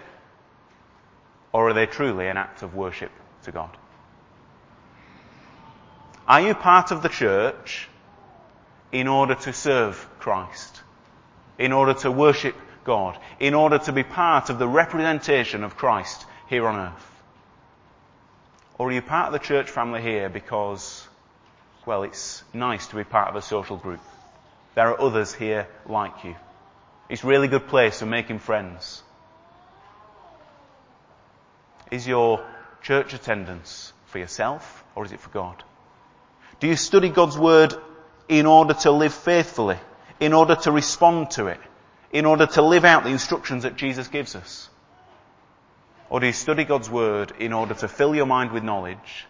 or 1.54 1.70
are 1.70 1.74
they 1.74 1.86
truly 1.86 2.28
an 2.28 2.38
act 2.38 2.62
of 2.62 2.76
worship 2.76 3.12
to 3.44 3.52
God? 3.52 3.76
Are 6.28 6.42
you 6.42 6.54
part 6.54 6.92
of 6.92 7.04
the 7.04 7.10
church 7.10 7.90
in 8.92 9.08
order 9.08 9.36
to 9.36 9.52
serve 9.52 10.08
Christ? 10.20 10.82
In 11.58 11.74
order 11.74 11.94
to 11.96 12.12
worship 12.12 12.56
God? 12.84 13.18
In 13.40 13.54
order 13.54 13.80
to 13.80 13.92
be 13.92 14.04
part 14.04 14.50
of 14.50 14.60
the 14.60 14.68
representation 14.68 15.64
of 15.64 15.78
Christ 15.78 16.26
here 16.48 16.68
on 16.68 16.80
earth? 16.80 17.12
Or 18.78 18.90
are 18.90 18.92
you 18.92 19.02
part 19.02 19.28
of 19.28 19.34
the 19.34 19.46
church 19.46 19.70
family 19.70 20.02
here 20.02 20.30
because, 20.30 21.08
well, 21.86 22.04
it's 22.04 22.44
nice 22.54 22.88
to 22.88 22.96
be 22.96 23.04
part 23.04 23.30
of 23.30 23.36
a 23.36 23.42
social 23.42 23.78
group? 23.78 24.02
There 24.76 24.88
are 24.88 25.00
others 25.00 25.34
here 25.34 25.68
like 25.86 26.24
you. 26.24 26.36
It's 27.10 27.24
a 27.24 27.28
really 27.28 27.48
good 27.48 27.68
place 27.68 28.00
for 28.00 28.06
making 28.06 28.40
friends. 28.40 29.04
Is 31.92 32.08
your 32.08 32.46
church 32.82 33.14
attendance 33.14 33.92
for 34.06 34.18
yourself 34.18 34.84
or 34.96 35.06
is 35.06 35.12
it 35.12 35.20
for 35.20 35.30
God? 35.30 35.64
Do 36.60 36.68
you 36.68 36.76
study 36.76 37.10
God's 37.10 37.38
Word 37.38 37.74
in 38.30 38.46
order 38.46 38.74
to 38.74 38.92
live 38.92 39.14
faithfully? 39.14 39.78
In 40.20 40.34
order 40.34 40.56
to 40.56 40.72
respond 40.72 41.32
to 41.32 41.48
it? 41.48 41.60
In 42.12 42.26
order 42.26 42.46
to 42.46 42.62
live 42.62 42.84
out 42.84 43.04
the 43.04 43.10
instructions 43.10 43.64
that 43.64 43.78
Jesus 43.78 44.08
gives 44.08 44.36
us? 44.36 44.70
Or 46.10 46.20
do 46.20 46.26
you 46.26 46.34
study 46.34 46.66
God's 46.66 46.90
Word 46.90 47.32
in 47.40 47.54
order 47.54 47.74
to 47.76 47.88
fill 47.88 48.14
your 48.14 48.26
mind 48.26 48.52
with 48.52 48.64
knowledge, 48.64 49.28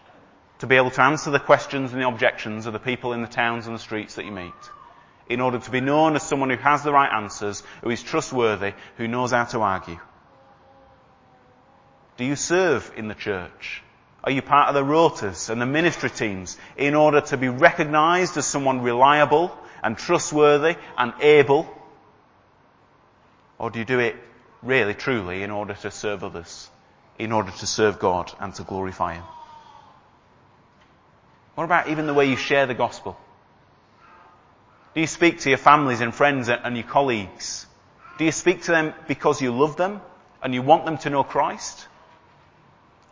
to 0.60 0.68
be 0.68 0.78
able 0.78 0.90
to 0.92 1.02
answer 1.04 1.30
the 1.30 1.40
questions 1.40 1.94
and 1.94 2.02
the 2.02 2.08
objections 2.08 2.66
of 2.66 2.74
the 2.74 2.80
people 2.80 3.14
in 3.14 3.22
the 3.22 3.28
towns 3.28 3.68
and 3.68 3.76
the 3.76 3.80
streets 3.80 4.16
that 4.16 4.26
you 4.26 4.32
meet? 4.32 4.52
In 5.30 5.42
order 5.42 5.60
to 5.60 5.72
be 5.72 5.80
known 5.80 6.16
as 6.16 6.24
someone 6.24 6.50
who 6.50 6.58
has 6.58 6.82
the 6.82 6.92
right 6.92 7.14
answers, 7.14 7.62
who 7.84 7.92
is 7.92 8.02
trustworthy, 8.02 8.74
who 8.98 9.08
knows 9.08 9.32
how 9.32 9.46
to 9.46 9.62
argue? 9.62 10.00
Do 12.18 12.26
you 12.26 12.36
serve 12.36 12.92
in 12.98 13.08
the 13.08 13.16
church? 13.16 13.84
Are 14.24 14.32
you 14.32 14.42
part 14.42 14.70
of 14.70 14.76
the 14.76 14.84
rotas 14.84 15.50
and 15.50 15.62
the 15.62 15.66
ministry 15.68 16.10
teams 16.10 16.58
in 16.78 16.96
order 16.96 17.22
to 17.22 17.38
be 17.38 17.50
recognized 17.50 18.38
as 18.38 18.46
someone 18.46 18.82
reliable 18.82 19.56
and 19.84 19.98
trustworthy 19.98 20.76
and 20.98 21.14
able? 21.22 21.68
Or 23.62 23.70
do 23.70 23.78
you 23.78 23.86
do 23.86 24.00
it 24.00 24.16
really, 24.64 24.96
truly 24.96 25.44
in 25.44 25.52
order 25.52 25.76
to 25.76 25.92
serve 25.92 26.24
others, 26.24 26.68
in 27.20 27.32
order 27.32 27.52
to 27.52 27.68
serve 27.68 28.00
God 28.00 28.34
and 28.40 28.56
to 28.56 28.64
glorify 28.64 29.14
Him? 29.14 29.24
What 31.54 31.66
about 31.66 31.88
even 31.88 32.08
the 32.08 32.14
way 32.16 32.28
you 32.28 32.38
share 32.38 32.66
the 32.66 32.74
gospel? 32.74 33.16
Do 34.96 35.02
you 35.02 35.06
speak 35.06 35.42
to 35.42 35.50
your 35.50 35.60
families 35.60 36.02
and 36.02 36.12
friends 36.12 36.50
and 36.50 36.76
your 36.76 36.88
colleagues? 36.88 37.68
Do 38.18 38.26
you 38.26 38.32
speak 38.32 38.64
to 38.64 38.72
them 38.72 38.96
because 39.08 39.44
you 39.44 39.52
love 39.52 39.78
them 39.78 40.02
and 40.42 40.56
you 40.56 40.64
want 40.64 40.86
them 40.86 40.98
to 40.98 41.12
know 41.12 41.24
Christ? 41.24 41.88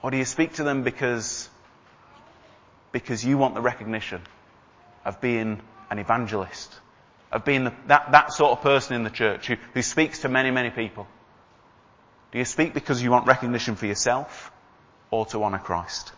Or 0.01 0.09
do 0.09 0.17
you 0.17 0.25
speak 0.25 0.53
to 0.53 0.63
them 0.63 0.81
because, 0.81 1.47
because 2.91 3.23
you 3.23 3.37
want 3.37 3.53
the 3.53 3.61
recognition 3.61 4.23
of 5.05 5.21
being 5.21 5.61
an 5.91 5.99
evangelist, 5.99 6.73
of 7.31 7.45
being 7.45 7.65
the, 7.65 7.73
that, 7.87 8.11
that 8.11 8.33
sort 8.33 8.51
of 8.51 8.61
person 8.61 8.95
in 8.95 9.03
the 9.03 9.09
church 9.09 9.47
who, 9.47 9.55
who 9.73 9.81
speaks 9.81 10.19
to 10.19 10.29
many, 10.29 10.51
many 10.51 10.69
people? 10.69 11.07
Do 12.31 12.37
you 12.39 12.45
speak 12.45 12.73
because 12.73 13.01
you 13.01 13.11
want 13.11 13.27
recognition 13.27 13.75
for 13.75 13.85
yourself 13.85 14.51
or 15.11 15.25
to 15.27 15.43
honour 15.43 15.59
Christ? 15.59 16.11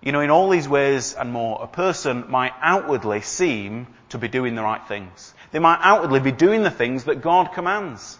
You 0.00 0.12
know, 0.12 0.20
in 0.20 0.30
all 0.30 0.48
these 0.48 0.68
ways 0.68 1.14
and 1.14 1.32
more, 1.32 1.58
a 1.62 1.66
person 1.66 2.24
might 2.28 2.52
outwardly 2.60 3.20
seem 3.20 3.88
to 4.10 4.18
be 4.18 4.28
doing 4.28 4.54
the 4.54 4.62
right 4.62 4.86
things. 4.86 5.34
They 5.50 5.58
might 5.58 5.80
outwardly 5.82 6.20
be 6.20 6.32
doing 6.32 6.62
the 6.62 6.70
things 6.70 7.04
that 7.04 7.20
God 7.20 7.52
commands. 7.52 8.16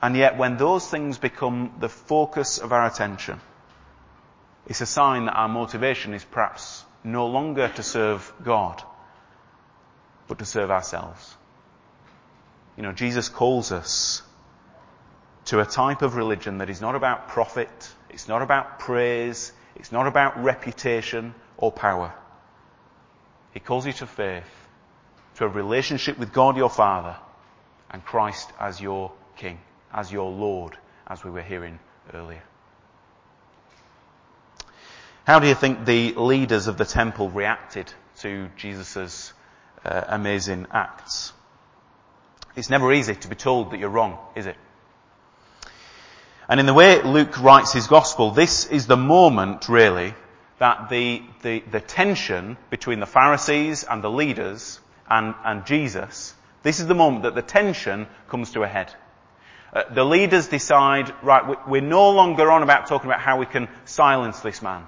And 0.00 0.16
yet 0.16 0.36
when 0.36 0.56
those 0.56 0.88
things 0.88 1.18
become 1.18 1.74
the 1.78 1.88
focus 1.88 2.58
of 2.58 2.72
our 2.72 2.86
attention, 2.86 3.40
it's 4.66 4.80
a 4.80 4.86
sign 4.86 5.26
that 5.26 5.34
our 5.34 5.48
motivation 5.48 6.14
is 6.14 6.24
perhaps 6.24 6.84
no 7.04 7.26
longer 7.26 7.68
to 7.68 7.82
serve 7.82 8.32
God, 8.42 8.82
but 10.28 10.38
to 10.38 10.44
serve 10.44 10.70
ourselves. 10.70 11.36
You 12.76 12.82
know, 12.82 12.92
Jesus 12.92 13.28
calls 13.28 13.72
us 13.72 14.22
to 15.46 15.60
a 15.60 15.64
type 15.64 16.02
of 16.02 16.16
religion 16.16 16.58
that 16.58 16.70
is 16.70 16.80
not 16.80 16.94
about 16.94 17.28
profit, 17.28 17.90
it's 18.10 18.28
not 18.28 18.42
about 18.42 18.78
praise, 18.78 19.52
it's 19.76 19.92
not 19.92 20.06
about 20.06 20.42
reputation 20.42 21.34
or 21.56 21.72
power. 21.72 22.14
He 23.52 23.60
calls 23.60 23.86
you 23.86 23.92
to 23.94 24.06
faith, 24.06 24.44
to 25.36 25.44
a 25.44 25.48
relationship 25.48 26.18
with 26.18 26.32
God 26.32 26.56
your 26.56 26.70
Father 26.70 27.16
and 27.90 28.04
Christ 28.04 28.50
as 28.58 28.80
your 28.80 29.12
King 29.36 29.58
as 29.92 30.10
your 30.10 30.30
Lord, 30.30 30.76
as 31.06 31.24
we 31.24 31.30
were 31.30 31.42
hearing 31.42 31.78
earlier. 32.14 32.42
How 35.24 35.38
do 35.38 35.46
you 35.46 35.54
think 35.54 35.84
the 35.84 36.14
leaders 36.14 36.66
of 36.66 36.76
the 36.78 36.84
temple 36.84 37.30
reacted 37.30 37.92
to 38.20 38.48
Jesus' 38.56 39.32
uh, 39.84 40.02
amazing 40.08 40.66
acts? 40.72 41.32
It's 42.56 42.68
never 42.68 42.92
easy 42.92 43.14
to 43.14 43.28
be 43.28 43.36
told 43.36 43.70
that 43.70 43.78
you're 43.78 43.88
wrong, 43.88 44.18
is 44.34 44.46
it? 44.46 44.56
And 46.48 46.58
in 46.58 46.66
the 46.66 46.74
way 46.74 47.00
Luke 47.02 47.40
writes 47.40 47.72
his 47.72 47.86
gospel, 47.86 48.32
this 48.32 48.66
is 48.66 48.88
the 48.88 48.96
moment, 48.96 49.68
really, 49.68 50.12
that 50.58 50.88
the, 50.90 51.22
the, 51.42 51.60
the 51.70 51.80
tension 51.80 52.56
between 52.68 52.98
the 52.98 53.06
Pharisees 53.06 53.84
and 53.84 54.02
the 54.02 54.10
leaders 54.10 54.80
and, 55.08 55.36
and 55.44 55.64
Jesus, 55.66 56.34
this 56.64 56.80
is 56.80 56.88
the 56.88 56.96
moment 56.96 57.22
that 57.22 57.36
the 57.36 57.42
tension 57.42 58.08
comes 58.28 58.50
to 58.52 58.64
a 58.64 58.68
head. 58.68 58.92
Uh, 59.72 59.84
the 59.94 60.04
leaders 60.04 60.48
decide, 60.48 61.14
right, 61.22 61.68
we're 61.68 61.80
no 61.80 62.10
longer 62.10 62.50
on 62.50 62.64
about 62.64 62.88
talking 62.88 63.08
about 63.08 63.20
how 63.20 63.38
we 63.38 63.46
can 63.46 63.68
silence 63.84 64.40
this 64.40 64.60
man. 64.62 64.84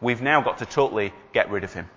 We've 0.00 0.22
now 0.22 0.42
got 0.42 0.58
to 0.58 0.66
totally 0.66 1.12
get 1.32 1.50
rid 1.50 1.64
of 1.64 1.72
him. 1.72 1.88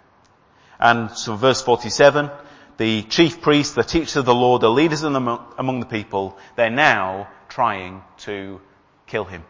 And 0.79 1.11
so 1.11 1.35
verse 1.35 1.61
47, 1.61 2.29
the 2.77 3.03
chief 3.03 3.41
priests, 3.41 3.73
the 3.73 3.83
teachers 3.83 4.15
of 4.15 4.25
the 4.25 4.35
law, 4.35 4.59
the 4.59 4.69
leaders 4.69 5.03
among 5.03 5.79
the 5.79 5.85
people, 5.87 6.37
they're 6.55 6.69
now 6.69 7.27
trying 7.49 8.03
to 8.19 8.61
kill 9.07 9.25
him. 9.25 9.43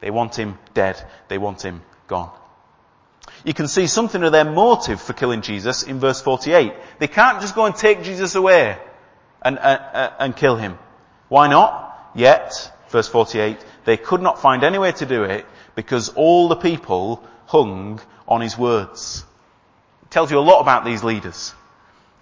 They 0.00 0.10
want 0.10 0.36
him 0.36 0.58
dead. 0.74 1.02
They 1.28 1.38
want 1.38 1.62
him 1.62 1.82
gone. 2.06 2.30
You 3.44 3.54
can 3.54 3.68
see 3.68 3.86
something 3.86 4.22
of 4.22 4.32
their 4.32 4.44
motive 4.44 5.00
for 5.00 5.12
killing 5.12 5.42
Jesus 5.42 5.82
in 5.82 6.00
verse 6.00 6.20
48. 6.22 6.72
They 6.98 7.08
can't 7.08 7.40
just 7.40 7.54
go 7.54 7.66
and 7.66 7.74
take 7.74 8.02
Jesus 8.02 8.34
away 8.34 8.78
and, 9.42 9.58
uh, 9.58 9.60
uh, 9.60 10.12
and 10.18 10.36
kill 10.36 10.56
him. 10.56 10.78
Why 11.28 11.48
not? 11.48 12.10
Yet, 12.14 12.72
verse 12.88 13.08
48, 13.08 13.58
they 13.84 13.96
could 13.96 14.22
not 14.22 14.40
find 14.40 14.64
any 14.64 14.78
way 14.78 14.92
to 14.92 15.06
do 15.06 15.24
it 15.24 15.46
because 15.74 16.08
all 16.10 16.48
the 16.48 16.56
people 16.56 17.22
hung 17.48 17.98
on 18.28 18.42
his 18.42 18.56
words. 18.58 19.24
It 20.02 20.10
tells 20.10 20.30
you 20.30 20.38
a 20.38 20.40
lot 20.40 20.60
about 20.60 20.84
these 20.84 21.02
leaders. 21.02 21.54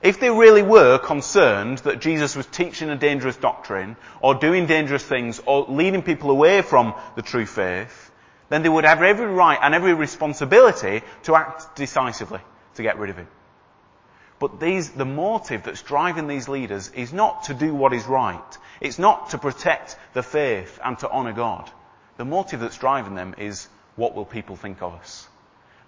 If 0.02 0.20
they 0.20 0.30
really 0.30 0.62
were 0.62 0.98
concerned 0.98 1.78
that 1.78 2.00
Jesus 2.00 2.36
was 2.36 2.46
teaching 2.46 2.90
a 2.90 2.96
dangerous 2.96 3.36
doctrine 3.36 3.96
or 4.20 4.36
doing 4.36 4.66
dangerous 4.66 5.02
things 5.02 5.40
or 5.44 5.66
leading 5.68 6.02
people 6.02 6.30
away 6.30 6.62
from 6.62 6.94
the 7.16 7.22
true 7.22 7.44
faith, 7.46 8.12
then 8.50 8.62
they 8.62 8.68
would 8.68 8.84
have 8.84 9.02
every 9.02 9.26
right 9.26 9.58
and 9.60 9.74
every 9.74 9.94
responsibility 9.94 11.02
to 11.24 11.34
act 11.34 11.74
decisively 11.74 12.40
to 12.76 12.82
get 12.82 12.98
rid 12.98 13.10
of 13.10 13.16
him. 13.16 13.26
But 14.38 14.60
these, 14.60 14.90
the 14.90 15.06
motive 15.06 15.64
that's 15.64 15.82
driving 15.82 16.28
these 16.28 16.48
leaders 16.48 16.90
is 16.90 17.12
not 17.12 17.44
to 17.44 17.54
do 17.54 17.74
what 17.74 17.92
is 17.92 18.06
right. 18.06 18.58
It's 18.80 19.00
not 19.00 19.30
to 19.30 19.38
protect 19.38 19.96
the 20.12 20.22
faith 20.22 20.78
and 20.84 20.96
to 21.00 21.10
honour 21.10 21.32
God. 21.32 21.68
The 22.16 22.24
motive 22.24 22.60
that's 22.60 22.78
driving 22.78 23.16
them 23.16 23.34
is 23.38 23.66
what 23.96 24.14
will 24.14 24.24
people 24.24 24.56
think 24.56 24.82
of 24.82 24.94
us? 24.94 25.28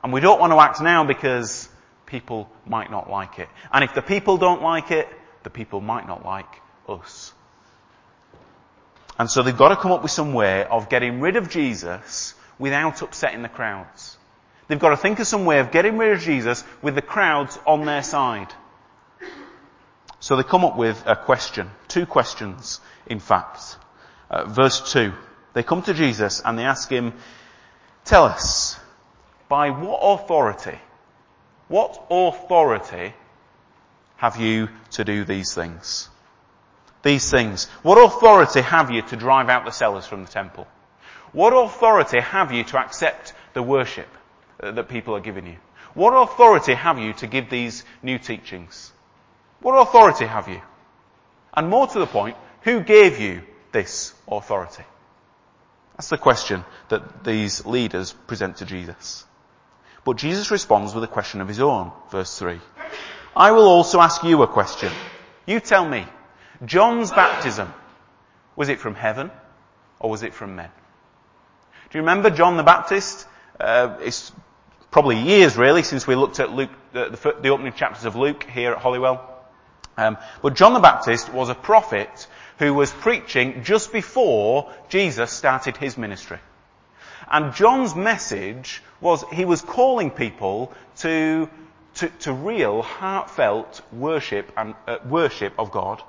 And 0.02 0.12
we 0.12 0.20
don't 0.20 0.40
want 0.40 0.52
to 0.52 0.58
act 0.58 0.80
now 0.80 1.04
because 1.04 1.68
people 2.06 2.50
might 2.66 2.90
not 2.90 3.10
like 3.10 3.38
it. 3.38 3.48
And 3.72 3.84
if 3.84 3.94
the 3.94 4.02
people 4.02 4.38
don't 4.38 4.62
like 4.62 4.90
it, 4.90 5.08
the 5.42 5.50
people 5.50 5.80
might 5.80 6.06
not 6.06 6.24
like 6.24 6.62
us. 6.88 7.32
And 9.18 9.30
so 9.30 9.42
they've 9.42 9.56
got 9.56 9.68
to 9.68 9.76
come 9.76 9.92
up 9.92 10.02
with 10.02 10.12
some 10.12 10.32
way 10.32 10.64
of 10.64 10.88
getting 10.88 11.20
rid 11.20 11.36
of 11.36 11.50
Jesus 11.50 12.34
without 12.58 13.02
upsetting 13.02 13.42
the 13.42 13.48
crowds. 13.48 14.16
They've 14.68 14.78
got 14.78 14.90
to 14.90 14.96
think 14.96 15.18
of 15.18 15.26
some 15.26 15.44
way 15.44 15.58
of 15.60 15.70
getting 15.70 15.96
rid 15.98 16.12
of 16.12 16.20
Jesus 16.20 16.62
with 16.82 16.94
the 16.94 17.02
crowds 17.02 17.58
on 17.66 17.84
their 17.84 18.02
side. 18.02 18.52
So 20.20 20.36
they 20.36 20.42
come 20.42 20.64
up 20.64 20.76
with 20.76 21.02
a 21.06 21.16
question, 21.16 21.70
two 21.88 22.06
questions, 22.06 22.80
in 23.06 23.18
fact. 23.18 23.76
Uh, 24.30 24.44
verse 24.44 24.92
2. 24.92 25.12
They 25.54 25.62
come 25.62 25.82
to 25.82 25.94
Jesus 25.94 26.42
and 26.44 26.58
they 26.58 26.64
ask 26.64 26.90
him, 26.90 27.14
tell 28.08 28.24
us, 28.24 28.78
by 29.48 29.70
what 29.70 29.98
authority, 29.98 30.78
what 31.68 32.06
authority 32.10 33.14
have 34.16 34.36
you 34.36 34.68
to 34.92 35.04
do 35.04 35.24
these 35.24 35.54
things? 35.54 36.08
these 37.02 37.30
things? 37.30 37.66
What 37.82 37.96
authority 37.96 38.60
have 38.60 38.90
you 38.90 39.02
to 39.02 39.16
drive 39.16 39.48
out 39.48 39.64
the 39.64 39.70
sellers 39.70 40.06
from 40.06 40.24
the 40.24 40.30
temple? 40.30 40.66
What 41.32 41.50
authority 41.50 42.20
have 42.20 42.52
you 42.52 42.64
to 42.64 42.78
accept 42.78 43.34
the 43.54 43.62
worship 43.62 44.08
uh, 44.60 44.72
that 44.72 44.88
people 44.88 45.14
are 45.14 45.20
giving 45.20 45.46
you? 45.46 45.56
What 45.94 46.12
authority 46.12 46.74
have 46.74 46.98
you 46.98 47.12
to 47.14 47.26
give 47.26 47.50
these 47.50 47.84
new 48.02 48.18
teachings? 48.18 48.92
What 49.60 49.74
authority 49.74 50.26
have 50.26 50.48
you? 50.48 50.60
And 51.54 51.68
more 51.68 51.86
to 51.86 51.98
the 51.98 52.06
point, 52.06 52.36
who 52.62 52.80
gave 52.80 53.18
you 53.18 53.42
this 53.72 54.14
authority? 54.28 54.84
That's 55.98 56.10
the 56.10 56.16
question 56.16 56.64
that 56.90 57.24
these 57.24 57.66
leaders 57.66 58.12
present 58.12 58.58
to 58.58 58.64
Jesus. 58.64 59.24
But 60.04 60.16
Jesus 60.16 60.52
responds 60.52 60.94
with 60.94 61.02
a 61.02 61.08
question 61.08 61.40
of 61.40 61.48
his 61.48 61.58
own, 61.58 61.90
verse 62.12 62.38
3. 62.38 62.60
I 63.36 63.50
will 63.50 63.66
also 63.66 64.00
ask 64.00 64.22
you 64.22 64.40
a 64.42 64.46
question. 64.46 64.92
You 65.44 65.58
tell 65.58 65.86
me, 65.86 66.06
John's 66.64 67.10
baptism, 67.10 67.74
was 68.54 68.68
it 68.68 68.78
from 68.78 68.94
heaven 68.94 69.32
or 69.98 70.08
was 70.08 70.22
it 70.22 70.34
from 70.34 70.54
men? 70.54 70.70
Do 71.90 71.98
you 71.98 72.02
remember 72.02 72.30
John 72.30 72.56
the 72.56 72.62
Baptist? 72.62 73.26
Uh, 73.58 73.96
it's 74.00 74.30
probably 74.92 75.18
years 75.18 75.56
really 75.56 75.82
since 75.82 76.06
we 76.06 76.14
looked 76.14 76.38
at 76.38 76.52
Luke, 76.52 76.70
the, 76.92 77.08
the, 77.08 77.36
the 77.42 77.48
opening 77.48 77.72
chapters 77.72 78.04
of 78.04 78.14
Luke 78.14 78.44
here 78.44 78.70
at 78.70 78.78
Hollywell. 78.78 79.28
Um, 79.96 80.16
but 80.42 80.54
John 80.54 80.74
the 80.74 80.80
Baptist 80.80 81.32
was 81.32 81.48
a 81.48 81.56
prophet 81.56 82.28
who 82.58 82.74
was 82.74 82.90
preaching 82.90 83.62
just 83.62 83.92
before 83.92 84.72
Jesus 84.88 85.30
started 85.30 85.76
his 85.76 85.96
ministry. 85.96 86.38
And 87.30 87.54
John's 87.54 87.94
message 87.94 88.82
was 89.00 89.24
he 89.32 89.44
was 89.44 89.60
calling 89.60 90.10
people 90.10 90.72
to, 90.98 91.48
to, 91.96 92.08
to 92.20 92.32
real, 92.32 92.82
heartfelt 92.82 93.80
worship 93.92 94.50
and 94.56 94.74
uh, 94.86 94.98
worship 95.08 95.54
of 95.58 95.70
God 95.70 96.02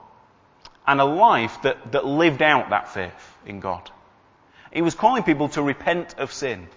and 0.87 0.99
a 0.99 1.05
life 1.05 1.61
that, 1.63 1.91
that 1.91 2.05
lived 2.05 2.41
out 2.41 2.71
that 2.71 2.89
faith 2.89 3.37
in 3.45 3.59
God. 3.59 3.91
He 4.71 4.81
was 4.81 4.95
calling 4.95 5.23
people 5.23 5.49
to 5.49 5.61
repent 5.61 6.17
of 6.17 6.31
sin. 6.31 6.67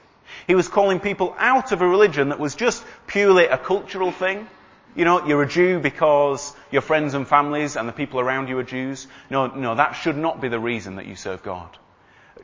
He 0.47 0.55
was 0.55 0.69
calling 0.69 1.01
people 1.01 1.35
out 1.39 1.73
of 1.73 1.83
a 1.83 1.89
religion 1.89 2.31
that 2.31 2.39
was 2.39 2.55
just 2.55 2.85
purely 3.07 3.47
a 3.47 3.59
cultural 3.59 4.13
thing 4.13 4.49
you 4.95 5.05
know, 5.05 5.27
you're 5.27 5.43
a 5.43 5.49
Jew 5.49 5.79
because 5.81 6.55
your 6.71 6.83
friends 6.83 7.15
and 7.15 7.27
families 7.27 7.77
and 7.77 7.89
the 7.89 7.93
people 7.93 8.21
around 8.21 8.49
you 8.49 8.59
are 8.59 8.63
Jews. 8.63 9.07
No, 9.31 9.47
no, 9.47 9.75
that 9.75 9.93
should 9.93 10.17
not 10.17 10.41
be 10.41 10.49
the 10.49 10.61
reason 10.61 10.97
that 10.97 11.07
you 11.07 11.17
serve 11.17 11.43
God. 11.43 11.79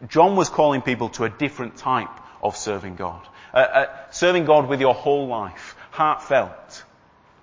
John 0.09 0.37
was 0.37 0.49
calling 0.49 0.83
people 0.83 1.09
to 1.11 1.25
a 1.25 1.31
different 1.31 1.77
type 1.77 2.11
of 2.43 2.57
serving 2.57 2.97
God. 2.97 3.27
Uh, 3.53 3.57
uh, 3.59 3.87
serving 4.11 4.45
God 4.45 4.69
with 4.69 4.81
your 4.81 4.95
whole 4.95 5.27
life, 5.27 5.77
heartfelt. 5.91 6.85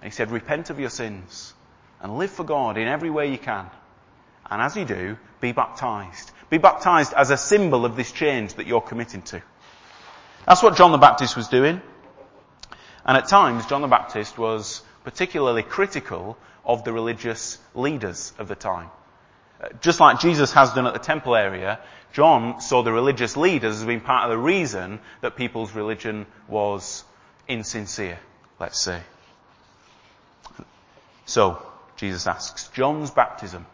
And 0.02 0.12
he 0.12 0.16
said, 0.16 0.32
repent 0.32 0.70
of 0.70 0.80
your 0.80 0.90
sins 0.90 1.54
and 2.02 2.18
live 2.18 2.32
for 2.32 2.44
God 2.44 2.78
in 2.78 2.88
every 2.88 3.10
way 3.10 3.32
you 3.32 3.38
can. 3.38 3.70
And 4.50 4.62
as 4.62 4.76
you 4.76 4.86
do, 4.86 5.18
be 5.42 5.52
baptized. 5.52 6.32
Be 6.50 6.58
baptized 6.58 7.14
as 7.14 7.32
a 7.32 7.38
symbol 7.38 7.86
of 7.86 7.96
this 7.96 8.12
change 8.12 8.54
that 8.56 8.68
you're 8.68 8.82
committing 8.82 9.24
to. 9.24 9.42
That's 10.46 10.62
what 10.62 10.76
John 10.76 10.92
the 10.92 11.00
Baptist 11.00 11.36
was 11.36 11.48
doing. 11.48 11.82
And 13.06 13.18
at 13.18 13.28
times, 13.28 13.66
John 13.66 13.82
the 13.82 13.88
Baptist 13.88 14.38
was 14.38 14.84
particularly 15.06 15.64
critical 15.64 16.38
of 16.66 16.84
the 16.84 16.92
religious 16.92 17.60
leaders 17.76 18.34
of 18.38 18.48
the 18.48 18.56
time. 18.56 18.90
Uh, 19.62 19.70
just 19.80 20.00
like 20.00 20.20
Jesus 20.20 20.52
has 20.52 20.74
done 20.74 20.88
at 20.88 20.94
the 20.94 21.00
temple 21.00 21.36
area, 21.36 21.80
John 22.12 22.60
saw 22.60 22.82
the 22.82 22.92
religious 22.92 23.38
leaders 23.38 23.78
as 23.78 23.86
being 23.86 24.02
part 24.02 24.26
of 24.26 24.32
the 24.32 24.38
reason 24.38 25.00
that 25.22 25.38
people's 25.38 25.74
religion 25.74 26.26
was 26.48 27.04
insincere, 27.48 28.20
let's 28.60 28.80
say. 28.80 29.02
So, 31.26 31.62
Jesus 31.98 32.28
asks, 32.28 32.68
John's 32.70 33.12
baptism 33.12 33.66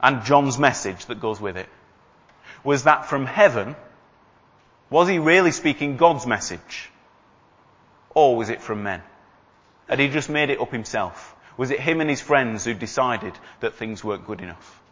and 0.00 0.24
John's 0.24 0.58
message 0.58 1.06
that 1.06 1.20
goes 1.20 1.40
with 1.40 1.56
it, 1.56 1.68
was 2.64 2.84
that 2.84 3.06
from 3.06 3.26
heaven? 3.26 3.76
Was 4.90 5.08
he 5.08 5.18
really 5.18 5.52
speaking 5.52 5.96
God's 5.96 6.26
message? 6.26 6.90
Or 8.14 8.36
was 8.36 8.48
it 8.48 8.60
from 8.60 8.82
men? 8.82 9.02
Had 9.88 9.98
he 9.98 10.08
just 10.08 10.30
made 10.30 10.50
it 10.50 10.60
up 10.60 10.72
himself? 10.72 11.34
Was 11.56 11.70
it 11.70 11.80
him 11.80 12.00
and 12.00 12.10
his 12.10 12.20
friends 12.20 12.64
who 12.64 12.74
decided 12.74 13.34
that 13.60 13.74
things 13.74 14.02
weren't 14.02 14.26
good 14.26 14.40
enough? 14.40 14.82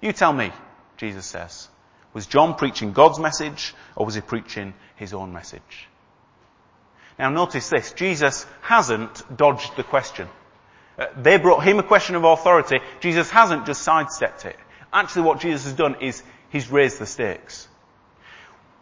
You 0.00 0.12
tell 0.12 0.32
me, 0.32 0.52
Jesus 0.96 1.26
says. 1.26 1.68
Was 2.12 2.26
John 2.26 2.54
preaching 2.54 2.92
God's 2.92 3.18
message 3.18 3.74
or 3.94 4.06
was 4.06 4.14
he 4.14 4.20
preaching 4.20 4.74
his 4.96 5.14
own 5.14 5.32
message? 5.32 5.88
Now 7.18 7.28
notice 7.28 7.68
this, 7.68 7.92
Jesus 7.92 8.46
hasn't 8.62 9.36
dodged 9.36 9.76
the 9.76 9.84
question. 9.84 10.28
Uh, 10.98 11.06
they 11.16 11.36
brought 11.36 11.62
him 11.62 11.78
a 11.78 11.82
question 11.82 12.16
of 12.16 12.24
authority. 12.24 12.80
Jesus 13.00 13.30
hasn't 13.30 13.66
just 13.66 13.82
sidestepped 13.82 14.46
it. 14.46 14.56
Actually 14.92 15.22
what 15.22 15.40
Jesus 15.40 15.64
has 15.64 15.74
done 15.74 15.96
is 16.00 16.22
he's 16.48 16.70
raised 16.70 16.98
the 16.98 17.06
stakes. 17.06 17.68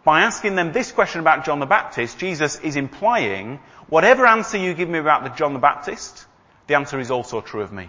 By 0.04 0.22
asking 0.22 0.54
them 0.54 0.72
this 0.72 0.90
question 0.92 1.20
about 1.20 1.44
John 1.44 1.58
the 1.58 1.66
Baptist, 1.66 2.18
Jesus 2.18 2.58
is 2.60 2.76
implying 2.76 3.60
whatever 3.88 4.26
answer 4.26 4.58
you 4.58 4.74
give 4.74 4.88
me 4.88 4.98
about 4.98 5.24
the 5.24 5.30
John 5.30 5.52
the 5.52 5.58
Baptist, 5.58 6.26
the 6.66 6.74
answer 6.74 7.00
is 7.00 7.10
also 7.10 7.40
true 7.40 7.62
of 7.62 7.72
me. 7.72 7.88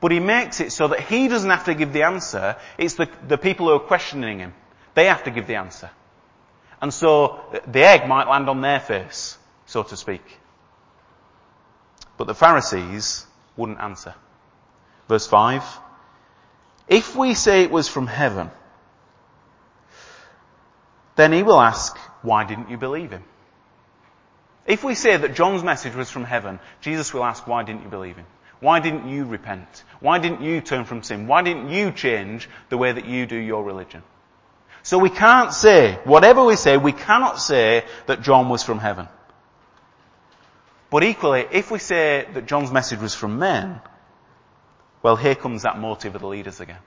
But 0.00 0.10
he 0.10 0.20
makes 0.20 0.60
it 0.60 0.72
so 0.72 0.88
that 0.88 1.00
he 1.00 1.28
doesn't 1.28 1.48
have 1.48 1.66
to 1.66 1.74
give 1.74 1.92
the 1.92 2.02
answer, 2.02 2.56
it's 2.76 2.94
the, 2.94 3.08
the 3.28 3.38
people 3.38 3.66
who 3.66 3.74
are 3.74 3.80
questioning 3.80 4.40
him. 4.40 4.52
They 4.94 5.06
have 5.06 5.24
to 5.24 5.30
give 5.30 5.46
the 5.46 5.54
answer. 5.54 5.90
And 6.80 6.92
so 6.92 7.40
the 7.66 7.84
egg 7.84 8.08
might 8.08 8.28
land 8.28 8.48
on 8.48 8.60
their 8.60 8.80
face, 8.80 9.38
so 9.66 9.84
to 9.84 9.96
speak. 9.96 10.22
But 12.16 12.26
the 12.26 12.34
Pharisees 12.34 13.26
wouldn't 13.56 13.80
answer. 13.80 14.14
Verse 15.08 15.26
5. 15.26 15.62
If 16.88 17.14
we 17.14 17.34
say 17.34 17.62
it 17.62 17.70
was 17.70 17.88
from 17.88 18.08
heaven, 18.08 18.50
then 21.14 21.32
he 21.32 21.42
will 21.42 21.60
ask, 21.60 21.96
why 22.22 22.44
didn't 22.44 22.70
you 22.70 22.76
believe 22.76 23.12
him? 23.12 23.24
If 24.66 24.84
we 24.84 24.94
say 24.94 25.16
that 25.16 25.34
John's 25.34 25.62
message 25.62 25.94
was 25.94 26.10
from 26.10 26.24
heaven, 26.24 26.60
Jesus 26.80 27.12
will 27.12 27.24
ask, 27.24 27.46
why 27.46 27.64
didn't 27.64 27.82
you 27.82 27.88
believe 27.88 28.16
him? 28.16 28.26
Why 28.60 28.78
didn't 28.78 29.08
you 29.08 29.24
repent? 29.24 29.82
Why 29.98 30.18
didn't 30.18 30.42
you 30.42 30.60
turn 30.60 30.84
from 30.84 31.02
sin? 31.02 31.26
Why 31.26 31.42
didn't 31.42 31.70
you 31.70 31.90
change 31.90 32.48
the 32.68 32.78
way 32.78 32.92
that 32.92 33.06
you 33.06 33.26
do 33.26 33.36
your 33.36 33.64
religion? 33.64 34.02
So 34.84 34.98
we 34.98 35.10
can't 35.10 35.52
say, 35.52 35.98
whatever 36.04 36.44
we 36.44 36.56
say, 36.56 36.76
we 36.76 36.92
cannot 36.92 37.40
say 37.40 37.84
that 38.06 38.22
John 38.22 38.48
was 38.48 38.62
from 38.62 38.78
heaven. 38.78 39.08
But 40.90 41.02
equally, 41.02 41.46
if 41.50 41.70
we 41.70 41.78
say 41.78 42.28
that 42.34 42.46
John's 42.46 42.70
message 42.70 43.00
was 43.00 43.14
from 43.14 43.38
men, 43.38 43.80
well, 45.02 45.16
here 45.16 45.34
comes 45.34 45.62
that 45.62 45.78
motive 45.78 46.14
of 46.14 46.20
the 46.20 46.28
leaders 46.28 46.60
again. 46.60 46.78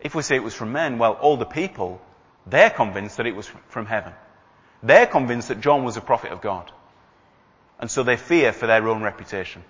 If 0.00 0.14
we 0.14 0.22
say 0.22 0.36
it 0.36 0.42
was 0.42 0.54
from 0.54 0.72
men, 0.72 0.98
well, 0.98 1.12
all 1.12 1.36
the 1.36 1.44
people 1.44 2.00
they're 2.46 2.70
convinced 2.70 3.18
that 3.18 3.26
it 3.26 3.36
was 3.36 3.48
from 3.68 3.86
heaven. 3.86 4.12
They're 4.82 5.06
convinced 5.06 5.48
that 5.48 5.60
John 5.60 5.84
was 5.84 5.96
a 5.96 6.00
prophet 6.00 6.32
of 6.32 6.40
God. 6.40 6.70
And 7.78 7.90
so 7.90 8.02
they 8.02 8.16
fear 8.16 8.52
for 8.52 8.66
their 8.66 8.88
own 8.88 9.02
reputation. 9.02 9.62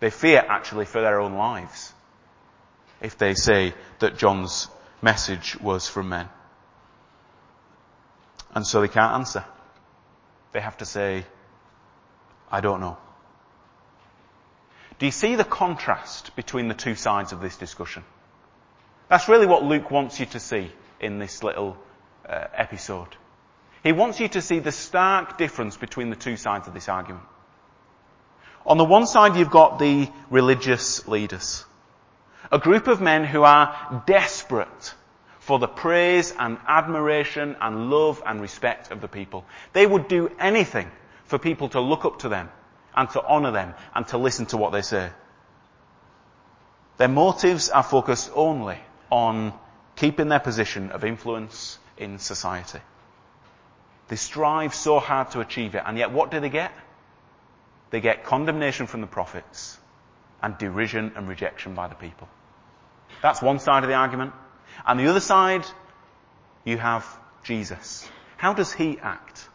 They 0.00 0.10
fear 0.10 0.44
actually 0.48 0.84
for 0.84 1.00
their 1.00 1.20
own 1.20 1.34
lives 1.34 1.92
if 3.00 3.18
they 3.18 3.34
say 3.34 3.74
that 4.00 4.18
John's 4.18 4.68
message 5.02 5.58
was 5.60 5.88
from 5.88 6.08
men. 6.08 6.28
And 8.54 8.66
so 8.66 8.80
they 8.80 8.88
can't 8.88 9.14
answer. 9.14 9.44
They 10.52 10.60
have 10.60 10.78
to 10.78 10.84
say, 10.84 11.24
I 12.50 12.60
don't 12.60 12.80
know. 12.80 12.96
Do 14.98 15.06
you 15.06 15.12
see 15.12 15.36
the 15.36 15.44
contrast 15.44 16.34
between 16.34 16.68
the 16.68 16.74
two 16.74 16.94
sides 16.94 17.32
of 17.32 17.40
this 17.40 17.56
discussion? 17.56 18.04
That's 19.08 19.28
really 19.28 19.46
what 19.46 19.62
Luke 19.62 19.90
wants 19.90 20.18
you 20.18 20.26
to 20.26 20.40
see 20.40 20.72
in 21.00 21.18
this 21.18 21.42
little 21.42 21.76
uh, 22.28 22.46
episode. 22.52 23.08
He 23.82 23.92
wants 23.92 24.20
you 24.20 24.28
to 24.28 24.42
see 24.42 24.58
the 24.58 24.72
stark 24.72 25.38
difference 25.38 25.76
between 25.76 26.10
the 26.10 26.16
two 26.16 26.36
sides 26.36 26.68
of 26.68 26.74
this 26.74 26.88
argument. 26.88 27.24
On 28.66 28.76
the 28.76 28.84
one 28.84 29.06
side, 29.06 29.36
you've 29.36 29.50
got 29.50 29.78
the 29.78 30.10
religious 30.30 31.06
leaders. 31.08 31.64
A 32.50 32.58
group 32.58 32.86
of 32.86 33.00
men 33.00 33.24
who 33.24 33.42
are 33.42 34.02
desperate 34.06 34.94
for 35.38 35.58
the 35.58 35.68
praise 35.68 36.34
and 36.38 36.58
admiration 36.66 37.56
and 37.60 37.88
love 37.90 38.22
and 38.26 38.40
respect 38.40 38.90
of 38.90 39.00
the 39.00 39.08
people. 39.08 39.46
They 39.72 39.86
would 39.86 40.08
do 40.08 40.30
anything 40.38 40.90
for 41.24 41.38
people 41.38 41.70
to 41.70 41.80
look 41.80 42.04
up 42.04 42.18
to 42.20 42.28
them 42.28 42.50
and 42.94 43.08
to 43.10 43.24
honour 43.24 43.52
them 43.52 43.74
and 43.94 44.06
to 44.08 44.18
listen 44.18 44.46
to 44.46 44.56
what 44.56 44.72
they 44.72 44.82
say. 44.82 45.08
Their 46.98 47.08
motives 47.08 47.70
are 47.70 47.82
focused 47.82 48.30
only 48.34 48.78
on 49.10 49.54
keeping 49.96 50.28
their 50.28 50.40
position 50.40 50.90
of 50.90 51.04
influence 51.04 51.78
in 51.96 52.18
society. 52.18 52.80
They 54.08 54.16
strive 54.16 54.74
so 54.74 54.98
hard 54.98 55.30
to 55.32 55.40
achieve 55.40 55.74
it, 55.74 55.82
and 55.84 55.98
yet 55.98 56.12
what 56.12 56.30
do 56.30 56.40
they 56.40 56.48
get? 56.48 56.72
They 57.90 58.00
get 58.00 58.24
condemnation 58.24 58.86
from 58.86 59.00
the 59.00 59.06
prophets 59.06 59.78
and 60.42 60.56
derision 60.58 61.12
and 61.16 61.28
rejection 61.28 61.74
by 61.74 61.88
the 61.88 61.94
people. 61.94 62.28
That's 63.22 63.42
one 63.42 63.58
side 63.58 63.82
of 63.82 63.88
the 63.88 63.94
argument. 63.94 64.32
And 64.86 64.98
the 65.00 65.08
other 65.08 65.20
side, 65.20 65.64
you 66.64 66.78
have 66.78 67.06
Jesus. 67.42 68.08
How 68.36 68.52
does 68.52 68.72
he 68.72 68.98
act? 69.00 69.48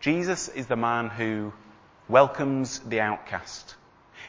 Jesus 0.00 0.48
is 0.48 0.66
the 0.66 0.76
man 0.76 1.08
who 1.08 1.52
welcomes 2.08 2.78
the 2.80 3.00
outcast. 3.00 3.74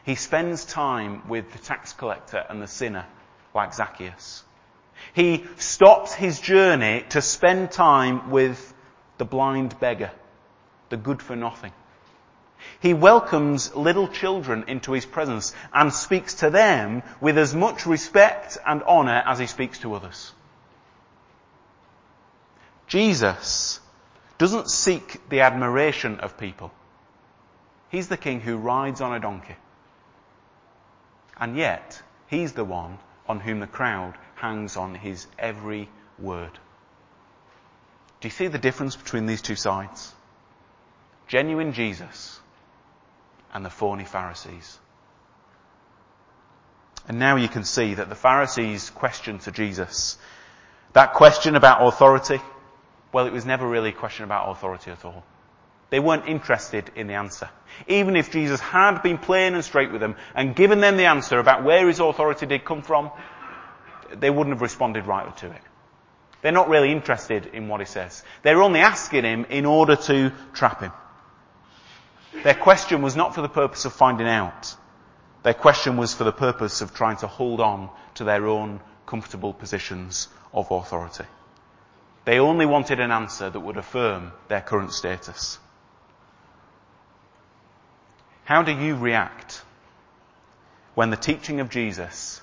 He 0.04 0.16
spends 0.16 0.66
time 0.66 1.28
with 1.28 1.52
the 1.52 1.60
tax 1.60 1.94
collector 1.94 2.44
and 2.50 2.62
the 2.62 2.68
sinner, 2.68 3.06
like 3.54 3.74
Zacchaeus. 3.74 4.44
He 5.14 5.46
stops 5.58 6.14
his 6.14 6.40
journey 6.40 7.06
to 7.10 7.22
spend 7.22 7.72
time 7.72 8.32
with 8.32 8.74
the 9.18 9.26
blind 9.26 9.80
beggar, 9.80 10.12
the 10.90 10.98
good 10.98 11.22
for 11.22 11.36
nothing. 11.36 11.72
He 12.80 12.94
welcomes 12.94 13.76
little 13.76 14.08
children 14.08 14.66
into 14.68 14.92
his 14.94 15.06
presence 15.06 15.54
and 15.74 15.94
speaks 15.94 16.36
to 16.36 16.50
them 16.50 17.04
with 17.22 17.38
as 17.38 17.54
much 17.54 17.86
respect 17.86 18.58
and 18.66 18.82
honour 18.84 19.24
as 19.26 19.40
he 19.40 19.46
speaks 19.46 19.80
to 19.80 19.94
others. 19.94 20.32
Jesus 22.88 23.80
doesn't 24.38 24.70
seek 24.70 25.30
the 25.30 25.42
admiration 25.42 26.20
of 26.20 26.38
people. 26.38 26.72
He's 27.90 28.08
the 28.08 28.18
king 28.18 28.42
who 28.42 28.58
rides 28.58 29.02
on 29.02 29.14
a 29.14 29.20
donkey. 29.20 29.56
And 31.38 31.58
yet, 31.58 32.02
he's 32.28 32.54
the 32.54 32.66
one 32.66 33.00
on 33.28 33.40
whom 33.40 33.60
the 33.60 33.68
crowd 33.68 34.16
hangs 34.36 34.78
on 34.78 34.96
his 34.96 35.28
every 35.38 35.90
word. 36.20 36.60
Do 38.22 38.28
you 38.28 38.32
see 38.32 38.48
the 38.48 38.58
difference 38.58 38.96
between 38.96 39.26
these 39.26 39.42
two 39.42 39.56
sides? 39.56 40.14
Genuine 41.28 41.74
Jesus 41.74 42.40
and 43.54 43.66
the 43.66 43.70
phony 43.70 44.06
Pharisees. 44.06 44.80
And 47.08 47.20
now 47.20 47.36
you 47.36 47.48
can 47.48 47.64
see 47.64 47.94
that 47.94 48.10
the 48.10 48.16
Pharisees' 48.16 48.90
question 48.90 49.40
to 49.40 49.52
Jesus, 49.52 50.18
that 50.94 51.14
question 51.14 51.56
about 51.56 51.88
authority, 51.88 52.42
well, 53.12 53.28
it 53.28 53.34
was 53.34 53.46
never 53.46 53.68
really 53.68 53.90
a 53.90 53.94
question 53.94 54.26
about 54.26 54.50
authority 54.50 54.92
at 54.92 55.06
all. 55.06 55.24
They 55.92 56.00
weren't 56.00 56.28
interested 56.28 56.90
in 56.96 57.08
the 57.08 57.14
answer. 57.14 57.50
Even 57.88 58.16
if 58.16 58.32
Jesus 58.32 58.60
had 58.60 59.02
been 59.04 59.18
plain 59.18 59.54
and 59.54 59.64
straight 59.64 59.92
with 59.92 60.02
them 60.02 60.16
and 60.34 60.56
given 60.56 60.82
them 60.82 60.98
the 60.98 61.06
answer 61.06 61.40
about 61.40 61.64
where 61.64 61.88
his 61.88 62.00
authority 62.00 62.48
did 62.48 62.66
come 62.66 62.82
from, 62.82 63.12
they 64.12 64.30
wouldn't 64.30 64.56
have 64.56 64.62
responded 64.62 65.06
rightly 65.06 65.34
to 65.38 65.52
it. 65.56 65.62
They're 66.46 66.52
not 66.52 66.70
really 66.70 66.92
interested 66.92 67.48
in 67.54 67.70
what 67.70 67.80
he 67.80 67.88
says. 67.88 68.24
They're 68.44 68.62
only 68.62 68.80
asking 68.80 69.24
him 69.24 69.46
in 69.50 69.66
order 69.66 69.96
to 69.96 70.32
trap 70.54 70.80
him. 70.80 70.92
Their 72.44 72.54
question 72.54 73.02
was 73.02 73.16
not 73.16 73.34
for 73.34 73.42
the 73.42 73.50
purpose 73.50 73.86
of 73.86 73.94
finding 73.94 74.28
out. 74.28 74.76
Their 75.42 75.56
question 75.56 75.98
was 75.98 76.14
for 76.14 76.24
the 76.24 76.32
purpose 76.32 76.82
of 76.82 76.94
trying 76.94 77.18
to 77.18 77.28
hold 77.28 77.62
on 77.62 77.90
to 78.14 78.26
their 78.26 78.46
own 78.46 78.80
comfortable 79.08 79.54
positions 79.54 80.28
of 80.54 80.70
authority. 80.70 81.24
They 82.26 82.38
only 82.38 82.68
wanted 82.68 83.00
an 83.00 83.10
answer 83.10 83.50
that 83.50 83.60
would 83.60 83.78
affirm 83.78 84.32
their 84.48 84.62
current 84.62 84.94
status. 84.94 85.58
How 88.44 88.62
do 88.62 88.72
you 88.72 88.96
react 88.96 89.64
when 90.94 91.10
the 91.10 91.18
teaching 91.18 91.60
of 91.60 91.72
Jesus 91.72 92.40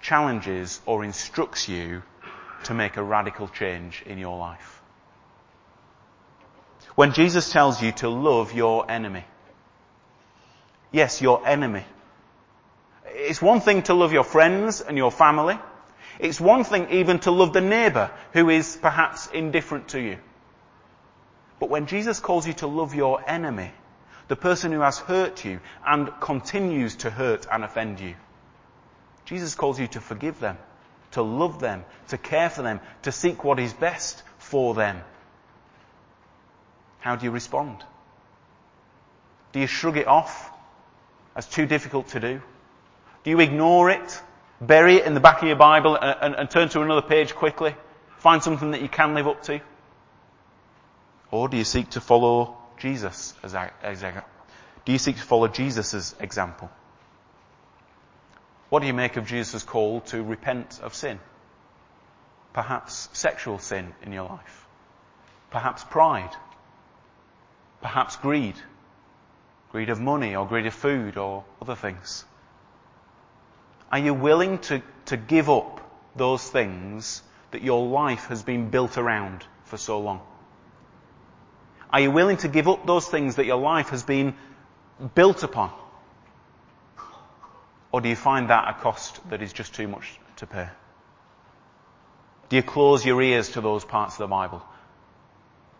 challenges 0.00 0.80
or 0.86 1.04
instructs 1.04 1.68
you 1.68 2.02
to 2.64 2.74
make 2.74 2.96
a 2.96 3.02
radical 3.02 3.48
change 3.48 4.02
in 4.06 4.18
your 4.18 4.36
life? 4.38 4.82
When 6.94 7.12
Jesus 7.12 7.50
tells 7.50 7.82
you 7.82 7.92
to 7.92 8.08
love 8.08 8.52
your 8.52 8.90
enemy. 8.90 9.24
Yes, 10.90 11.22
your 11.22 11.46
enemy. 11.46 11.84
It's 13.06 13.40
one 13.40 13.60
thing 13.60 13.82
to 13.84 13.94
love 13.94 14.12
your 14.12 14.24
friends 14.24 14.80
and 14.80 14.96
your 14.96 15.10
family. 15.10 15.58
It's 16.18 16.40
one 16.40 16.64
thing 16.64 16.90
even 16.90 17.18
to 17.20 17.30
love 17.30 17.52
the 17.52 17.60
neighbour 17.60 18.10
who 18.32 18.50
is 18.50 18.76
perhaps 18.76 19.28
indifferent 19.28 19.88
to 19.88 20.00
you. 20.00 20.18
But 21.58 21.70
when 21.70 21.86
Jesus 21.86 22.20
calls 22.20 22.46
you 22.46 22.52
to 22.54 22.66
love 22.66 22.94
your 22.94 23.26
enemy, 23.28 23.70
the 24.28 24.36
person 24.36 24.72
who 24.72 24.80
has 24.80 24.98
hurt 24.98 25.44
you 25.44 25.60
and 25.86 26.10
continues 26.20 26.96
to 26.96 27.10
hurt 27.10 27.46
and 27.50 27.64
offend 27.64 28.00
you. 28.00 28.14
Jesus 29.24 29.54
calls 29.54 29.78
you 29.78 29.86
to 29.88 30.00
forgive 30.00 30.40
them, 30.40 30.58
to 31.12 31.22
love 31.22 31.60
them, 31.60 31.84
to 32.08 32.18
care 32.18 32.50
for 32.50 32.62
them, 32.62 32.80
to 33.02 33.12
seek 33.12 33.44
what 33.44 33.58
is 33.58 33.72
best 33.72 34.22
for 34.38 34.74
them. 34.74 35.00
How 37.00 37.16
do 37.16 37.24
you 37.24 37.30
respond? 37.30 37.84
Do 39.52 39.60
you 39.60 39.66
shrug 39.66 39.96
it 39.96 40.06
off 40.06 40.50
as 41.34 41.46
too 41.46 41.66
difficult 41.66 42.08
to 42.08 42.20
do? 42.20 42.42
Do 43.24 43.30
you 43.30 43.40
ignore 43.40 43.90
it, 43.90 44.20
bury 44.60 44.96
it 44.96 45.06
in 45.06 45.14
the 45.14 45.20
back 45.20 45.42
of 45.42 45.48
your 45.48 45.56
Bible 45.56 45.96
and, 45.96 46.16
and, 46.20 46.34
and 46.34 46.50
turn 46.50 46.68
to 46.70 46.82
another 46.82 47.02
page 47.02 47.34
quickly? 47.34 47.74
Find 48.18 48.42
something 48.42 48.70
that 48.72 48.82
you 48.82 48.88
can 48.88 49.14
live 49.14 49.28
up 49.28 49.42
to? 49.44 49.60
Or 51.30 51.48
do 51.48 51.56
you 51.56 51.64
seek 51.64 51.90
to 51.90 52.00
follow 52.00 52.56
Jesus 52.78 53.34
as, 53.42 53.54
as 53.82 54.04
do 54.84 54.92
you 54.92 54.98
seek 54.98 55.16
to 55.16 55.22
follow 55.22 55.48
Jesus' 55.48 56.14
example? 56.20 56.70
What 58.72 58.80
do 58.80 58.86
you 58.86 58.94
make 58.94 59.18
of 59.18 59.26
Jesus' 59.26 59.64
call 59.64 60.00
to 60.12 60.22
repent 60.22 60.80
of 60.82 60.94
sin? 60.94 61.20
Perhaps 62.54 63.10
sexual 63.12 63.58
sin 63.58 63.92
in 64.00 64.14
your 64.14 64.26
life. 64.26 64.66
Perhaps 65.50 65.84
pride. 65.84 66.30
Perhaps 67.82 68.16
greed. 68.16 68.54
Greed 69.72 69.90
of 69.90 70.00
money 70.00 70.34
or 70.34 70.46
greed 70.46 70.64
of 70.64 70.72
food 70.72 71.18
or 71.18 71.44
other 71.60 71.74
things. 71.74 72.24
Are 73.90 73.98
you 73.98 74.14
willing 74.14 74.56
to, 74.60 74.80
to 75.04 75.18
give 75.18 75.50
up 75.50 75.82
those 76.16 76.42
things 76.42 77.22
that 77.50 77.60
your 77.60 77.86
life 77.86 78.28
has 78.28 78.42
been 78.42 78.70
built 78.70 78.96
around 78.96 79.44
for 79.64 79.76
so 79.76 80.00
long? 80.00 80.22
Are 81.90 82.00
you 82.00 82.10
willing 82.10 82.38
to 82.38 82.48
give 82.48 82.68
up 82.68 82.86
those 82.86 83.06
things 83.06 83.36
that 83.36 83.44
your 83.44 83.60
life 83.60 83.90
has 83.90 84.02
been 84.02 84.34
built 85.14 85.42
upon? 85.42 85.72
Or 87.92 88.00
do 88.00 88.08
you 88.08 88.16
find 88.16 88.48
that 88.50 88.68
a 88.68 88.80
cost 88.80 89.20
that 89.28 89.42
is 89.42 89.52
just 89.52 89.74
too 89.74 89.86
much 89.86 90.18
to 90.36 90.46
pay? 90.46 90.68
Do 92.48 92.56
you 92.56 92.62
close 92.62 93.04
your 93.04 93.22
ears 93.22 93.50
to 93.50 93.60
those 93.60 93.84
parts 93.84 94.14
of 94.14 94.18
the 94.18 94.26
Bible? 94.26 94.62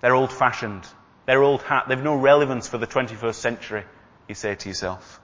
They're 0.02 0.14
old 0.14 0.32
fashioned. 0.32 0.86
They're 1.26 1.42
old 1.42 1.62
hat. 1.62 1.86
They've 1.88 2.02
no 2.02 2.16
relevance 2.16 2.68
for 2.68 2.78
the 2.78 2.86
21st 2.86 3.34
century, 3.34 3.84
you 4.28 4.34
say 4.34 4.54
to 4.54 4.68
yourself. 4.68 5.20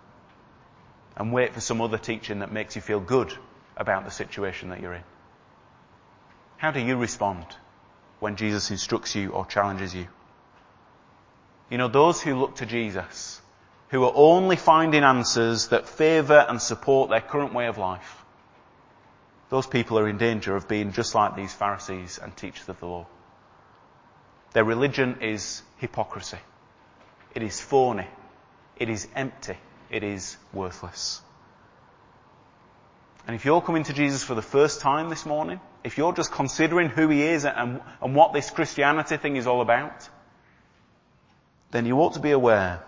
And 1.16 1.32
wait 1.32 1.52
for 1.54 1.60
some 1.60 1.80
other 1.80 1.98
teaching 1.98 2.40
that 2.40 2.52
makes 2.52 2.76
you 2.76 2.82
feel 2.82 3.00
good 3.00 3.32
about 3.76 4.04
the 4.04 4.10
situation 4.10 4.70
that 4.70 4.80
you're 4.80 4.94
in. 4.94 5.04
How 6.56 6.70
do 6.70 6.80
you 6.80 6.96
respond 6.96 7.44
when 8.20 8.36
Jesus 8.36 8.70
instructs 8.70 9.14
you 9.14 9.30
or 9.30 9.46
challenges 9.46 9.94
you? 9.94 10.06
You 11.70 11.78
know, 11.78 11.88
those 11.88 12.20
who 12.20 12.34
look 12.34 12.56
to 12.56 12.66
Jesus, 12.66 13.40
who 13.88 14.04
are 14.04 14.12
only 14.14 14.56
finding 14.56 15.02
answers 15.02 15.68
that 15.68 15.88
favour 15.88 16.44
and 16.48 16.60
support 16.60 17.10
their 17.10 17.20
current 17.20 17.54
way 17.54 17.66
of 17.66 17.78
life, 17.78 18.24
those 19.50 19.66
people 19.66 19.98
are 19.98 20.08
in 20.08 20.18
danger 20.18 20.54
of 20.54 20.68
being 20.68 20.92
just 20.92 21.14
like 21.14 21.34
these 21.34 21.54
Pharisees 21.54 22.18
and 22.22 22.36
teachers 22.36 22.68
of 22.68 22.78
the 22.80 22.86
law. 22.86 23.06
Their 24.52 24.64
religion 24.64 25.18
is 25.22 25.62
hypocrisy. 25.78 26.38
It 27.34 27.42
is 27.42 27.60
phony. 27.60 28.06
It 28.76 28.90
is 28.90 29.08
empty. 29.14 29.56
It 29.90 30.04
is 30.04 30.36
worthless. 30.52 31.22
And 33.26 33.34
if 33.34 33.44
you're 33.44 33.60
coming 33.60 33.84
to 33.84 33.92
Jesus 33.92 34.22
for 34.22 34.34
the 34.34 34.42
first 34.42 34.80
time 34.80 35.08
this 35.08 35.24
morning, 35.26 35.60
if 35.84 35.96
you're 35.96 36.12
just 36.12 36.32
considering 36.32 36.88
who 36.88 37.08
he 37.08 37.22
is 37.22 37.44
and, 37.44 37.80
and 38.02 38.14
what 38.14 38.32
this 38.32 38.50
Christianity 38.50 39.16
thing 39.16 39.36
is 39.36 39.46
all 39.46 39.60
about, 39.60 40.08
then 41.70 41.86
you 41.86 41.96
ought 42.00 42.14
to 42.14 42.20
be 42.20 42.30
aware 42.30 42.82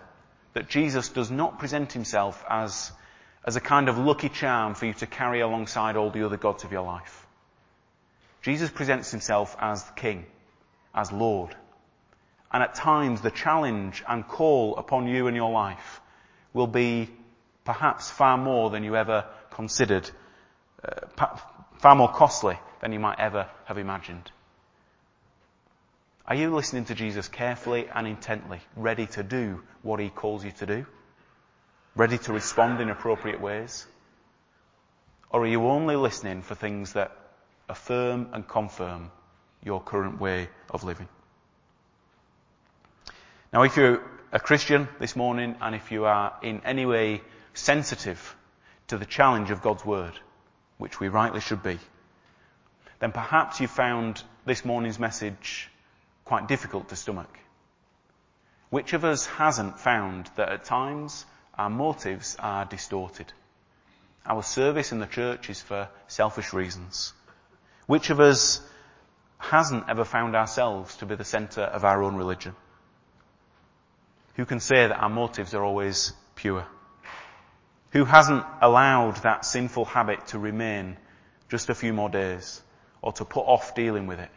that 0.52 0.68
Jesus 0.68 1.08
does 1.08 1.30
not 1.30 1.58
present 1.58 1.92
himself 1.92 2.44
as, 2.48 2.92
as 3.44 3.56
a 3.56 3.60
kind 3.60 3.88
of 3.88 3.98
lucky 3.98 4.28
charm 4.28 4.74
for 4.74 4.86
you 4.86 4.94
to 4.94 5.06
carry 5.06 5.40
alongside 5.40 5.96
all 5.96 6.10
the 6.10 6.24
other 6.24 6.36
gods 6.36 6.64
of 6.64 6.72
your 6.72 6.82
life. 6.82 7.26
Jesus 8.42 8.70
presents 8.70 9.10
himself 9.10 9.56
as 9.60 9.84
King, 9.96 10.26
as 10.94 11.12
Lord. 11.12 11.54
And 12.52 12.62
at 12.62 12.74
times 12.74 13.20
the 13.20 13.30
challenge 13.30 14.02
and 14.08 14.26
call 14.26 14.76
upon 14.76 15.06
you 15.06 15.26
and 15.28 15.36
your 15.36 15.50
life 15.50 16.00
will 16.52 16.66
be 16.66 17.08
perhaps 17.64 18.10
far 18.10 18.36
more 18.36 18.70
than 18.70 18.82
you 18.82 18.96
ever 18.96 19.26
considered, 19.50 20.10
uh, 20.82 21.26
far 21.78 21.94
more 21.94 22.10
costly 22.10 22.58
than 22.80 22.92
you 22.92 22.98
might 22.98 23.20
ever 23.20 23.48
have 23.66 23.78
imagined. 23.78 24.30
Are 26.30 26.36
you 26.36 26.54
listening 26.54 26.84
to 26.84 26.94
Jesus 26.94 27.26
carefully 27.26 27.88
and 27.92 28.06
intently, 28.06 28.60
ready 28.76 29.08
to 29.08 29.24
do 29.24 29.64
what 29.82 29.98
he 29.98 30.10
calls 30.10 30.44
you 30.44 30.52
to 30.52 30.66
do? 30.66 30.86
Ready 31.96 32.18
to 32.18 32.32
respond 32.32 32.80
in 32.80 32.88
appropriate 32.88 33.40
ways? 33.40 33.84
Or 35.30 35.42
are 35.42 35.48
you 35.48 35.66
only 35.66 35.96
listening 35.96 36.42
for 36.42 36.54
things 36.54 36.92
that 36.92 37.10
affirm 37.68 38.28
and 38.32 38.46
confirm 38.46 39.10
your 39.64 39.80
current 39.80 40.20
way 40.20 40.48
of 40.70 40.84
living? 40.84 41.08
Now, 43.52 43.64
if 43.64 43.76
you're 43.76 44.00
a 44.30 44.38
Christian 44.38 44.86
this 45.00 45.16
morning 45.16 45.56
and 45.60 45.74
if 45.74 45.90
you 45.90 46.04
are 46.04 46.34
in 46.44 46.62
any 46.64 46.86
way 46.86 47.22
sensitive 47.54 48.36
to 48.86 48.98
the 48.98 49.04
challenge 49.04 49.50
of 49.50 49.62
God's 49.62 49.84
Word, 49.84 50.12
which 50.78 51.00
we 51.00 51.08
rightly 51.08 51.40
should 51.40 51.64
be, 51.64 51.80
then 53.00 53.10
perhaps 53.10 53.58
you 53.58 53.66
found 53.66 54.22
this 54.46 54.64
morning's 54.64 55.00
message 55.00 55.68
quite 56.30 56.46
difficult 56.46 56.88
to 56.88 56.94
stomach. 56.94 57.40
Which 58.68 58.92
of 58.92 59.04
us 59.04 59.26
hasn't 59.26 59.80
found 59.80 60.30
that 60.36 60.48
at 60.48 60.62
times 60.62 61.26
our 61.58 61.68
motives 61.68 62.36
are 62.38 62.64
distorted. 62.64 63.32
Our 64.24 64.44
service 64.44 64.92
in 64.92 65.00
the 65.00 65.08
church 65.08 65.50
is 65.50 65.60
for 65.60 65.88
selfish 66.06 66.52
reasons. 66.52 67.12
Which 67.88 68.10
of 68.10 68.20
us 68.20 68.60
hasn't 69.38 69.88
ever 69.88 70.04
found 70.04 70.36
ourselves 70.36 70.94
to 70.98 71.06
be 71.06 71.16
the 71.16 71.24
centre 71.24 71.62
of 71.62 71.84
our 71.84 72.00
own 72.00 72.14
religion? 72.14 72.54
Who 74.36 74.44
can 74.44 74.60
say 74.60 74.86
that 74.86 75.02
our 75.02 75.10
motives 75.10 75.52
are 75.52 75.64
always 75.64 76.12
pure? 76.36 76.64
Who 77.90 78.04
hasn't 78.04 78.44
allowed 78.62 79.16
that 79.24 79.44
sinful 79.44 79.86
habit 79.86 80.28
to 80.28 80.38
remain 80.38 80.96
just 81.48 81.70
a 81.70 81.74
few 81.74 81.92
more 81.92 82.08
days 82.08 82.62
or 83.02 83.10
to 83.14 83.24
put 83.24 83.46
off 83.46 83.74
dealing 83.74 84.06
with 84.06 84.20
it 84.20 84.30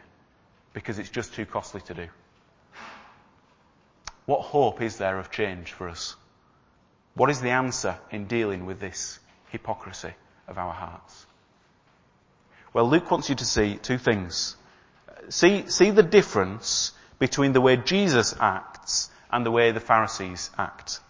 because 0.74 0.98
it's 0.98 1.08
just 1.08 1.32
too 1.32 1.46
costly 1.46 1.80
to 1.82 1.94
do? 1.94 2.08
What 4.26 4.40
hope 4.40 4.82
is 4.82 4.98
there 4.98 5.18
of 5.18 5.30
change 5.30 5.72
for 5.72 5.88
us? 5.88 6.16
What 7.14 7.30
is 7.30 7.40
the 7.40 7.50
answer 7.50 7.96
in 8.10 8.26
dealing 8.26 8.66
with 8.66 8.80
this 8.80 9.18
hypocrisy 9.48 10.12
of 10.48 10.58
our 10.58 10.72
hearts? 10.72 11.26
Well, 12.72 12.90
Luke 12.90 13.10
wants 13.10 13.28
you 13.28 13.36
to 13.36 13.44
see 13.44 13.76
two 13.76 13.98
things. 13.98 14.56
See, 15.28 15.68
see 15.68 15.90
the 15.90 16.02
difference 16.02 16.92
between 17.18 17.52
the 17.52 17.60
way 17.60 17.76
Jesus 17.76 18.34
acts 18.38 19.10
and 19.30 19.46
the 19.46 19.50
way 19.50 19.70
the 19.70 19.80
Pharisees 19.80 20.50
act. 20.58 21.00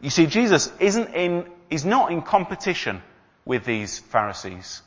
You 0.00 0.08
see, 0.08 0.26
Jesus 0.26 0.72
isn't 0.80 1.14
in, 1.14 1.46
is 1.68 1.84
not 1.84 2.10
in 2.10 2.22
competition 2.22 3.02
with 3.44 3.64
these 3.64 3.98
Pharisees. 3.98 4.80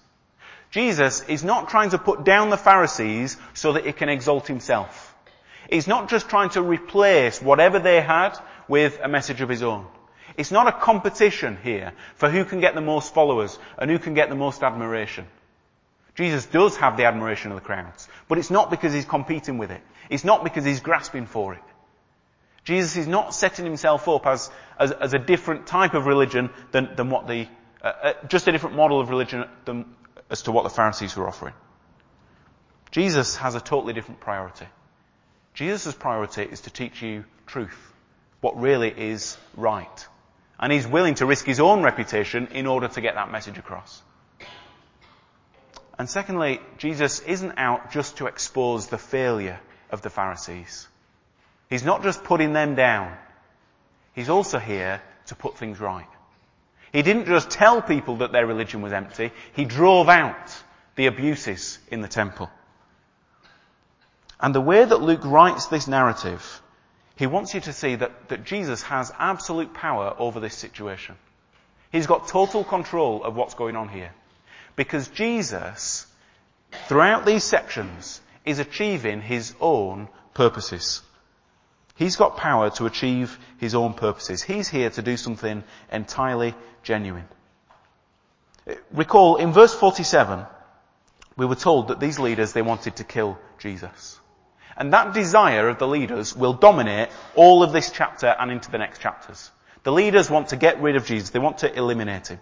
Jesus 0.74 1.22
is 1.28 1.44
not 1.44 1.70
trying 1.70 1.92
to 1.92 2.00
put 2.00 2.24
down 2.24 2.50
the 2.50 2.58
Pharisees 2.58 3.38
so 3.54 3.74
that 3.74 3.86
he 3.86 3.94
can 3.94 4.10
exalt 4.10 4.48
himself. 4.48 5.14
He's 5.70 5.86
not 5.86 6.10
just 6.10 6.30
trying 6.30 6.50
to 6.52 6.64
replace 6.64 7.40
whatever 7.40 7.78
they 7.78 8.02
had 8.02 8.36
with 8.68 9.00
a 9.00 9.08
message 9.08 9.42
of 9.42 9.50
his 9.50 9.62
own. 9.62 9.86
It's 10.36 10.50
not 10.50 10.68
a 10.68 10.72
competition 10.72 11.60
here 11.64 11.94
for 12.16 12.28
who 12.28 12.44
can 12.44 12.60
get 12.60 12.74
the 12.74 12.82
most 12.82 13.14
followers 13.14 13.60
and 13.78 13.92
who 13.92 14.00
can 14.00 14.16
get 14.16 14.30
the 14.30 14.36
most 14.36 14.64
admiration. 14.64 15.28
Jesus 16.16 16.48
does 16.48 16.76
have 16.78 16.98
the 16.98 17.06
admiration 17.06 17.52
of 17.52 17.56
the 17.56 17.66
crowds, 17.66 18.08
but 18.28 18.40
it's 18.40 18.50
not 18.50 18.72
because 18.72 18.94
he's 18.94 19.06
competing 19.06 19.60
with 19.60 19.70
it. 19.70 19.82
It's 20.10 20.24
not 20.24 20.44
because 20.44 20.66
he's 20.66 20.80
grasping 20.80 21.28
for 21.28 21.54
it. 21.54 21.62
Jesus 22.64 22.98
is 22.98 23.08
not 23.08 23.36
setting 23.36 23.66
himself 23.66 24.08
up 24.08 24.26
as, 24.26 24.50
as, 24.80 24.92
as 24.92 25.14
a 25.14 25.20
different 25.20 25.68
type 25.68 25.94
of 25.94 26.08
religion 26.08 26.50
than, 26.72 26.96
than 26.96 27.12
what 27.12 27.28
the, 27.28 27.48
uh, 27.84 27.88
uh, 27.88 28.14
just 28.28 28.48
a 28.48 28.52
different 28.52 28.76
model 28.76 29.00
of 29.00 29.12
religion 29.12 29.46
than, 29.66 29.86
as 30.30 30.44
to 30.44 30.52
what 30.52 30.64
the 30.64 30.70
Pharisees 30.70 31.16
were 31.16 31.28
offering. 31.28 31.54
Jesus 32.92 33.36
has 33.38 33.56
a 33.56 33.62
totally 33.62 33.94
different 33.94 34.20
priority. 34.20 34.68
Jesus' 35.54 35.94
priority 35.94 36.44
is 36.44 36.62
to 36.62 36.70
teach 36.70 37.02
you 37.02 37.26
truth, 37.46 37.78
what 38.42 38.60
really 38.60 38.94
is 38.96 39.38
right. 39.56 40.08
And 40.60 40.72
he's 40.72 40.88
willing 40.88 41.16
to 41.16 41.26
risk 41.26 41.46
his 41.46 41.60
own 41.60 41.84
reputation 41.84 42.48
in 42.48 42.68
order 42.68 42.88
to 42.88 43.02
get 43.02 43.16
that 43.16 43.32
message 43.32 43.58
across. 43.58 44.02
And 45.98 46.10
secondly, 46.10 46.60
Jesus 46.78 47.20
isn't 47.20 47.58
out 47.58 47.92
just 47.92 48.18
to 48.18 48.28
expose 48.28 48.88
the 48.88 48.98
failure 48.98 49.60
of 49.92 50.02
the 50.02 50.10
Pharisees. 50.10 50.88
He's 51.70 51.84
not 51.84 52.04
just 52.04 52.24
putting 52.24 52.54
them 52.54 52.76
down. 52.76 53.16
He's 54.14 54.30
also 54.30 54.60
here 54.60 55.02
to 55.28 55.36
put 55.36 55.58
things 55.58 55.80
right. 55.80 56.08
He 56.94 57.02
didn't 57.02 57.26
just 57.26 57.50
tell 57.50 57.82
people 57.82 58.18
that 58.18 58.32
their 58.32 58.46
religion 58.46 58.82
was 58.82 58.94
empty, 58.94 59.32
he 59.54 59.66
drove 59.66 60.08
out 60.08 60.56
the 60.96 61.08
abuses 61.08 61.80
in 61.90 62.02
the 62.02 62.08
temple. 62.08 62.50
And 64.40 64.56
the 64.56 64.62
way 64.62 64.86
that 64.86 65.02
Luke 65.02 65.26
writes 65.26 65.68
this 65.68 65.88
narrative 65.88 66.62
he 67.16 67.28
wants 67.28 67.54
you 67.54 67.62
to 67.62 67.74
see 67.74 67.96
that, 67.96 68.30
that 68.30 68.44
Jesus 68.44 68.82
has 68.84 69.12
absolute 69.20 69.74
power 69.74 70.16
over 70.18 70.40
this 70.40 70.56
situation. 70.56 71.16
He's 71.92 72.08
got 72.08 72.28
total 72.28 72.64
control 72.64 73.24
of 73.24 73.36
what's 73.36 73.54
going 73.54 73.76
on 73.76 73.88
here. 73.88 74.12
Because 74.76 75.08
Jesus, 75.10 76.08
throughout 76.88 77.26
these 77.26 77.44
sections, 77.44 78.20
is 78.46 78.58
achieving 78.58 79.22
his 79.22 79.54
own 79.62 80.08
purposes. 80.34 81.02
He's 81.96 82.16
got 82.16 82.38
power 82.38 82.70
to 82.72 82.86
achieve 82.86 83.38
his 83.60 83.76
own 83.76 83.94
purposes. 83.94 84.42
He's 84.42 84.68
here 84.68 84.90
to 84.90 85.02
do 85.02 85.16
something 85.16 85.64
entirely 85.92 86.56
genuine. 86.82 87.28
Recall, 88.92 89.36
in 89.36 89.52
verse 89.52 89.74
47, 89.74 90.46
we 91.36 91.46
were 91.46 91.56
told 91.56 91.90
that 91.90 92.00
these 92.00 92.20
leaders, 92.20 92.54
they 92.54 92.62
wanted 92.62 92.96
to 92.98 93.04
kill 93.04 93.38
Jesus. 93.60 94.20
And 94.76 94.94
that 94.94 95.14
desire 95.14 95.70
of 95.70 95.78
the 95.78 95.88
leaders 95.88 96.36
will 96.36 96.54
dominate 96.54 97.10
all 97.36 97.62
of 97.62 97.74
this 97.74 97.92
chapter 97.92 98.28
and 98.28 98.52
into 98.52 98.72
the 98.72 98.80
next 98.80 99.00
chapters. 99.00 99.52
The 99.84 99.92
leaders 99.92 100.30
want 100.30 100.50
to 100.50 100.56
get 100.56 100.82
rid 100.82 100.96
of 100.96 101.06
Jesus. 101.06 101.30
They 101.30 101.40
want 101.40 101.60
to 101.60 101.76
eliminate 101.76 102.28
him. 102.28 102.40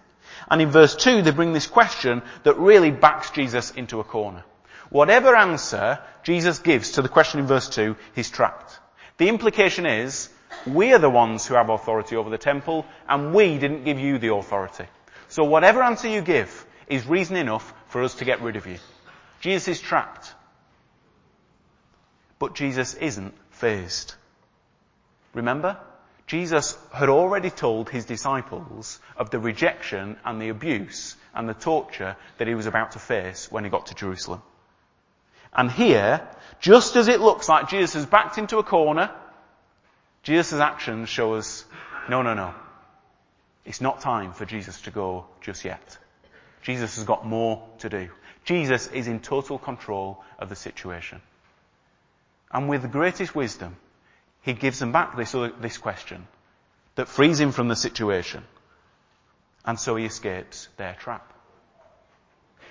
And 0.49 0.61
in 0.61 0.69
verse 0.69 0.95
2, 0.95 1.23
they 1.23 1.31
bring 1.31 1.53
this 1.53 1.67
question 1.67 2.21
that 2.43 2.57
really 2.57 2.91
backs 2.91 3.31
Jesus 3.31 3.71
into 3.71 3.99
a 3.99 4.05
corner. 4.05 4.43
Whatever 4.89 5.35
answer 5.35 5.99
Jesus 6.23 6.59
gives 6.59 6.91
to 6.91 7.01
the 7.01 7.09
question 7.09 7.39
in 7.39 7.47
verse 7.47 7.69
2, 7.69 7.95
he's 8.15 8.29
trapped. 8.29 8.79
The 9.21 9.29
implication 9.29 9.85
is, 9.85 10.29
we 10.65 10.93
are 10.93 10.97
the 10.97 11.07
ones 11.07 11.45
who 11.45 11.53
have 11.53 11.69
authority 11.69 12.15
over 12.15 12.31
the 12.31 12.39
temple, 12.39 12.87
and 13.07 13.35
we 13.35 13.59
didn't 13.59 13.83
give 13.83 13.99
you 13.99 14.17
the 14.17 14.33
authority. 14.33 14.85
So 15.27 15.43
whatever 15.43 15.83
answer 15.83 16.07
you 16.07 16.21
give 16.21 16.65
is 16.87 17.05
reason 17.05 17.35
enough 17.35 17.71
for 17.89 18.01
us 18.01 18.15
to 18.15 18.25
get 18.25 18.41
rid 18.41 18.55
of 18.55 18.65
you. 18.65 18.79
Jesus 19.39 19.67
is 19.67 19.79
trapped. 19.79 20.33
But 22.39 22.55
Jesus 22.55 22.95
isn't 22.95 23.35
fazed. 23.51 24.15
Remember? 25.35 25.77
Jesus 26.25 26.75
had 26.91 27.09
already 27.09 27.51
told 27.51 27.91
his 27.91 28.05
disciples 28.05 28.99
of 29.15 29.29
the 29.29 29.37
rejection 29.37 30.17
and 30.25 30.41
the 30.41 30.49
abuse 30.49 31.15
and 31.35 31.47
the 31.47 31.53
torture 31.53 32.15
that 32.39 32.47
he 32.47 32.55
was 32.55 32.65
about 32.65 32.93
to 32.93 32.99
face 32.99 33.51
when 33.51 33.65
he 33.65 33.69
got 33.69 33.85
to 33.85 33.93
Jerusalem. 33.93 34.41
And 35.53 35.71
here, 35.71 36.27
just 36.59 36.95
as 36.95 37.07
it 37.07 37.19
looks 37.19 37.49
like 37.49 37.69
Jesus 37.69 37.93
has 37.93 38.05
backed 38.05 38.37
into 38.37 38.57
a 38.57 38.63
corner, 38.63 39.11
Jesus' 40.23 40.59
actions 40.59 41.09
show 41.09 41.33
us, 41.33 41.65
no, 42.09 42.21
no, 42.21 42.33
no. 42.33 42.53
It's 43.65 43.81
not 43.81 44.01
time 44.01 44.33
for 44.33 44.45
Jesus 44.45 44.81
to 44.81 44.91
go 44.91 45.25
just 45.41 45.65
yet. 45.65 45.97
Jesus 46.61 46.95
has 46.95 47.05
got 47.05 47.25
more 47.25 47.67
to 47.79 47.89
do. 47.89 48.09
Jesus 48.45 48.87
is 48.87 49.07
in 49.07 49.19
total 49.19 49.57
control 49.57 50.23
of 50.39 50.49
the 50.49 50.55
situation. 50.55 51.21
And 52.51 52.69
with 52.69 52.81
the 52.81 52.87
greatest 52.87 53.35
wisdom, 53.35 53.77
he 54.41 54.53
gives 54.53 54.79
them 54.79 54.91
back 54.91 55.15
this, 55.15 55.35
this 55.59 55.77
question 55.77 56.27
that 56.95 57.07
frees 57.07 57.39
him 57.39 57.51
from 57.51 57.67
the 57.67 57.75
situation. 57.75 58.43
And 59.63 59.79
so 59.79 59.95
he 59.95 60.05
escapes 60.05 60.67
their 60.77 60.93
trap. 60.93 61.31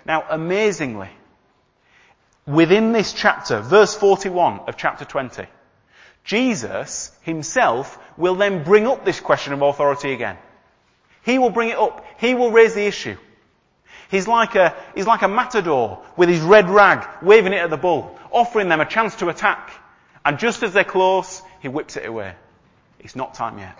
Now, 0.04 0.24
amazingly, 0.28 1.10
within 2.52 2.92
this 2.92 3.12
chapter, 3.12 3.60
verse 3.60 3.94
41 3.94 4.60
of 4.66 4.76
chapter 4.76 5.04
20, 5.04 5.46
Jesus 6.24 7.12
himself 7.22 7.98
will 8.16 8.34
then 8.34 8.64
bring 8.64 8.86
up 8.86 9.04
this 9.04 9.20
question 9.20 9.52
of 9.52 9.62
authority 9.62 10.12
again. 10.12 10.36
He 11.22 11.38
will 11.38 11.50
bring 11.50 11.70
it 11.70 11.78
up. 11.78 12.04
He 12.18 12.34
will 12.34 12.50
raise 12.50 12.74
the 12.74 12.86
issue. 12.86 13.16
He's 14.10 14.26
like 14.26 14.54
a, 14.54 14.74
he's 14.94 15.06
like 15.06 15.22
a 15.22 15.28
matador 15.28 16.02
with 16.16 16.28
his 16.28 16.40
red 16.40 16.68
rag 16.68 17.06
waving 17.22 17.52
it 17.52 17.58
at 17.58 17.70
the 17.70 17.76
bull, 17.76 18.18
offering 18.30 18.68
them 18.68 18.80
a 18.80 18.86
chance 18.86 19.14
to 19.16 19.28
attack. 19.28 19.70
And 20.24 20.38
just 20.38 20.62
as 20.62 20.72
they're 20.72 20.84
close, 20.84 21.42
he 21.60 21.68
whips 21.68 21.96
it 21.96 22.06
away. 22.06 22.34
It's 22.98 23.16
not 23.16 23.34
time 23.34 23.58
yet. 23.58 23.78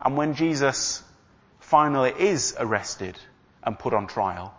And 0.00 0.16
when 0.16 0.34
Jesus 0.34 1.02
finally 1.60 2.12
is 2.18 2.54
arrested 2.58 3.16
and 3.62 3.78
put 3.78 3.94
on 3.94 4.08
trial, 4.08 4.52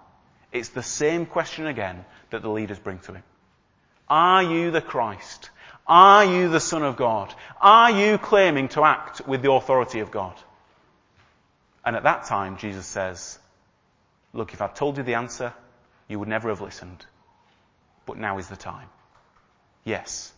it's 0.51 0.69
the 0.69 0.83
same 0.83 1.25
question 1.25 1.67
again 1.67 2.05
that 2.33 2.41
the 2.41 2.49
leaders 2.49 2.79
bring 2.79 2.99
to 2.99 3.13
him. 3.13 3.23
Are 4.09 4.43
you 4.43 4.71
the 4.71 4.81
Christ? 4.81 5.49
Are 5.85 6.25
you 6.25 6.49
the 6.49 6.59
Son 6.59 6.83
of 6.83 6.97
God? 6.97 7.33
Are 7.61 7.91
you 7.91 8.17
claiming 8.17 8.69
to 8.69 8.83
act 8.83 9.27
with 9.27 9.41
the 9.41 9.51
authority 9.51 9.99
of 9.99 10.11
God? 10.11 10.33
And 11.85 11.95
at 11.95 12.03
that 12.03 12.25
time, 12.25 12.57
Jesus 12.57 12.85
says, 12.85 13.37
Look, 14.33 14.53
if 14.53 14.61
I'd 14.61 14.75
told 14.75 14.97
you 14.97 15.03
the 15.03 15.13
answer, 15.13 15.53
you 16.07 16.17
would 16.17 16.27
never 16.27 16.49
have 16.49 16.61
listened. 16.61 17.05
But 18.05 18.17
now 18.17 18.39
is 18.39 18.47
the 18.47 18.55
time. 18.55 18.89
Yes, 19.83 20.33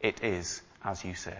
it 0.00 0.24
is 0.24 0.60
as 0.84 1.04
you 1.04 1.14
say. 1.14 1.36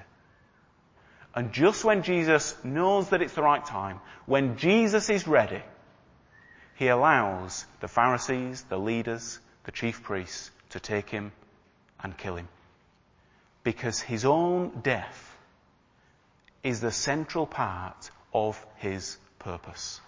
And 1.34 1.52
just 1.52 1.84
when 1.84 2.02
Jesus 2.02 2.54
knows 2.64 3.08
that 3.08 3.22
it's 3.22 3.34
the 3.34 3.42
right 3.42 3.64
time, 3.64 4.00
when 4.24 4.56
Jesus 4.56 5.10
is 5.10 5.26
ready, 5.26 5.62
he 6.76 6.88
allows 6.88 7.66
the 7.80 7.88
Pharisees, 7.88 8.62
the 8.68 8.78
leaders, 8.78 9.40
the 9.66 9.72
chief 9.72 10.02
priests 10.02 10.50
to 10.70 10.80
take 10.80 11.10
him 11.10 11.32
and 12.02 12.16
kill 12.16 12.36
him. 12.36 12.48
Because 13.64 14.00
his 14.00 14.24
own 14.24 14.80
death 14.82 15.36
is 16.62 16.80
the 16.80 16.92
central 16.92 17.46
part 17.46 18.10
of 18.32 18.64
his 18.76 19.18
purpose. 19.40 20.00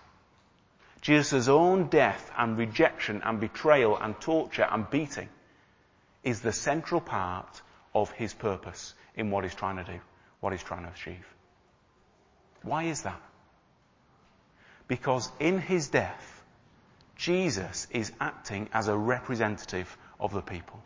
Jesus' 1.01 1.49
own 1.49 1.89
death 1.89 2.31
and 2.37 2.57
rejection 2.57 3.21
and 3.25 3.41
betrayal 3.41 3.97
and 3.97 4.21
torture 4.21 4.67
and 4.71 4.89
beating 4.91 5.29
is 6.23 6.41
the 6.41 6.53
central 6.53 7.01
part 7.01 7.63
of 7.95 8.11
his 8.13 8.35
purpose 8.35 8.95
in 9.17 9.31
what 9.31 9.45
he's 9.45 9.55
trying 9.55 9.77
to 9.77 9.85
do, 9.85 9.99
what 10.41 10.53
he's 10.53 10.63
trying 10.63 10.85
to 10.85 10.91
achieve. 10.91 11.27
Why 12.63 12.85
is 12.85 13.03
that? 13.03 13.21
Because 14.87 15.31
in 15.41 15.59
his 15.59 15.89
death, 15.89 16.38
Jesus 17.19 17.89
is 17.91 18.13
acting 18.21 18.69
as 18.73 18.89
a 18.89 18.97
representative 18.97 19.95
of 20.19 20.33
the 20.33 20.41
people. 20.41 20.81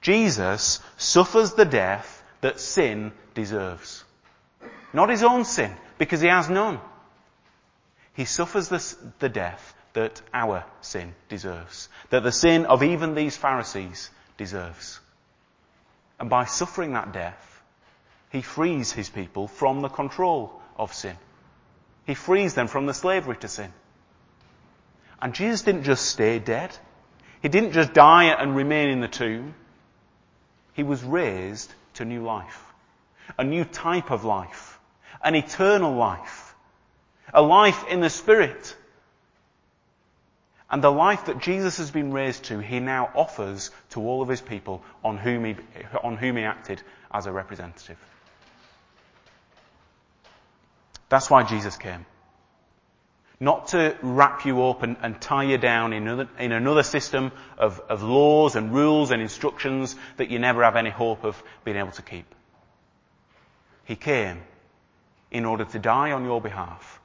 Jesus 0.00 0.80
suffers 0.96 1.52
the 1.52 1.66
death 1.66 2.22
that 2.40 2.58
sin 2.58 3.12
deserves. 3.34 4.04
Not 4.92 5.10
his 5.10 5.22
own 5.22 5.44
sin, 5.44 5.74
because 5.98 6.22
he 6.22 6.28
has 6.28 6.48
none. 6.48 6.80
He 8.14 8.24
suffers 8.24 8.68
the, 8.68 8.96
the 9.18 9.28
death 9.28 9.74
that 9.92 10.20
our 10.32 10.64
sin 10.80 11.14
deserves. 11.28 11.90
That 12.08 12.22
the 12.22 12.32
sin 12.32 12.64
of 12.64 12.82
even 12.82 13.14
these 13.14 13.36
Pharisees 13.36 14.10
deserves. 14.38 14.98
And 16.18 16.30
by 16.30 16.46
suffering 16.46 16.94
that 16.94 17.12
death, 17.12 17.62
he 18.30 18.40
frees 18.40 18.92
his 18.92 19.10
people 19.10 19.46
from 19.46 19.82
the 19.82 19.88
control 19.88 20.60
of 20.76 20.94
sin. 20.94 21.16
He 22.06 22.14
frees 22.14 22.54
them 22.54 22.66
from 22.66 22.86
the 22.86 22.94
slavery 22.94 23.36
to 23.36 23.48
sin. 23.48 23.72
And 25.20 25.34
Jesus 25.34 25.62
didn't 25.62 25.84
just 25.84 26.06
stay 26.06 26.38
dead. 26.38 26.76
He 27.42 27.48
didn't 27.48 27.72
just 27.72 27.92
die 27.92 28.24
and 28.24 28.54
remain 28.54 28.88
in 28.88 29.00
the 29.00 29.08
tomb. 29.08 29.54
He 30.74 30.82
was 30.82 31.02
raised 31.02 31.72
to 31.94 32.04
new 32.04 32.22
life. 32.22 32.64
A 33.36 33.44
new 33.44 33.64
type 33.64 34.10
of 34.10 34.24
life. 34.24 34.78
An 35.22 35.34
eternal 35.34 35.94
life. 35.94 36.54
A 37.34 37.42
life 37.42 37.84
in 37.88 38.00
the 38.00 38.10
Spirit. 38.10 38.76
And 40.70 40.82
the 40.82 40.90
life 40.90 41.26
that 41.26 41.38
Jesus 41.38 41.78
has 41.78 41.90
been 41.90 42.12
raised 42.12 42.44
to, 42.44 42.58
he 42.58 42.78
now 42.78 43.10
offers 43.14 43.70
to 43.90 44.00
all 44.00 44.22
of 44.22 44.28
his 44.28 44.40
people 44.40 44.82
on 45.02 45.16
whom 45.16 45.44
he, 45.44 45.56
on 46.02 46.16
whom 46.16 46.36
he 46.36 46.44
acted 46.44 46.82
as 47.10 47.26
a 47.26 47.32
representative. 47.32 47.96
That's 51.08 51.30
why 51.30 51.42
Jesus 51.42 51.76
came. 51.76 52.04
Not 53.40 53.68
to 53.68 53.96
wrap 54.02 54.44
you 54.44 54.64
up 54.64 54.82
and, 54.82 54.96
and 55.00 55.20
tie 55.20 55.44
you 55.44 55.58
down 55.58 55.92
in 55.92 56.08
another, 56.08 56.28
in 56.38 56.50
another 56.50 56.82
system 56.82 57.30
of, 57.56 57.80
of 57.88 58.02
laws 58.02 58.56
and 58.56 58.72
rules 58.72 59.12
and 59.12 59.22
instructions 59.22 59.94
that 60.16 60.28
you 60.28 60.40
never 60.40 60.64
have 60.64 60.74
any 60.74 60.90
hope 60.90 61.24
of 61.24 61.40
being 61.64 61.76
able 61.76 61.92
to 61.92 62.02
keep. 62.02 62.34
He 63.84 63.94
came 63.94 64.42
in 65.30 65.44
order 65.44 65.64
to 65.64 65.78
die 65.78 66.12
on 66.12 66.24
your 66.24 66.40
behalf, 66.40 67.00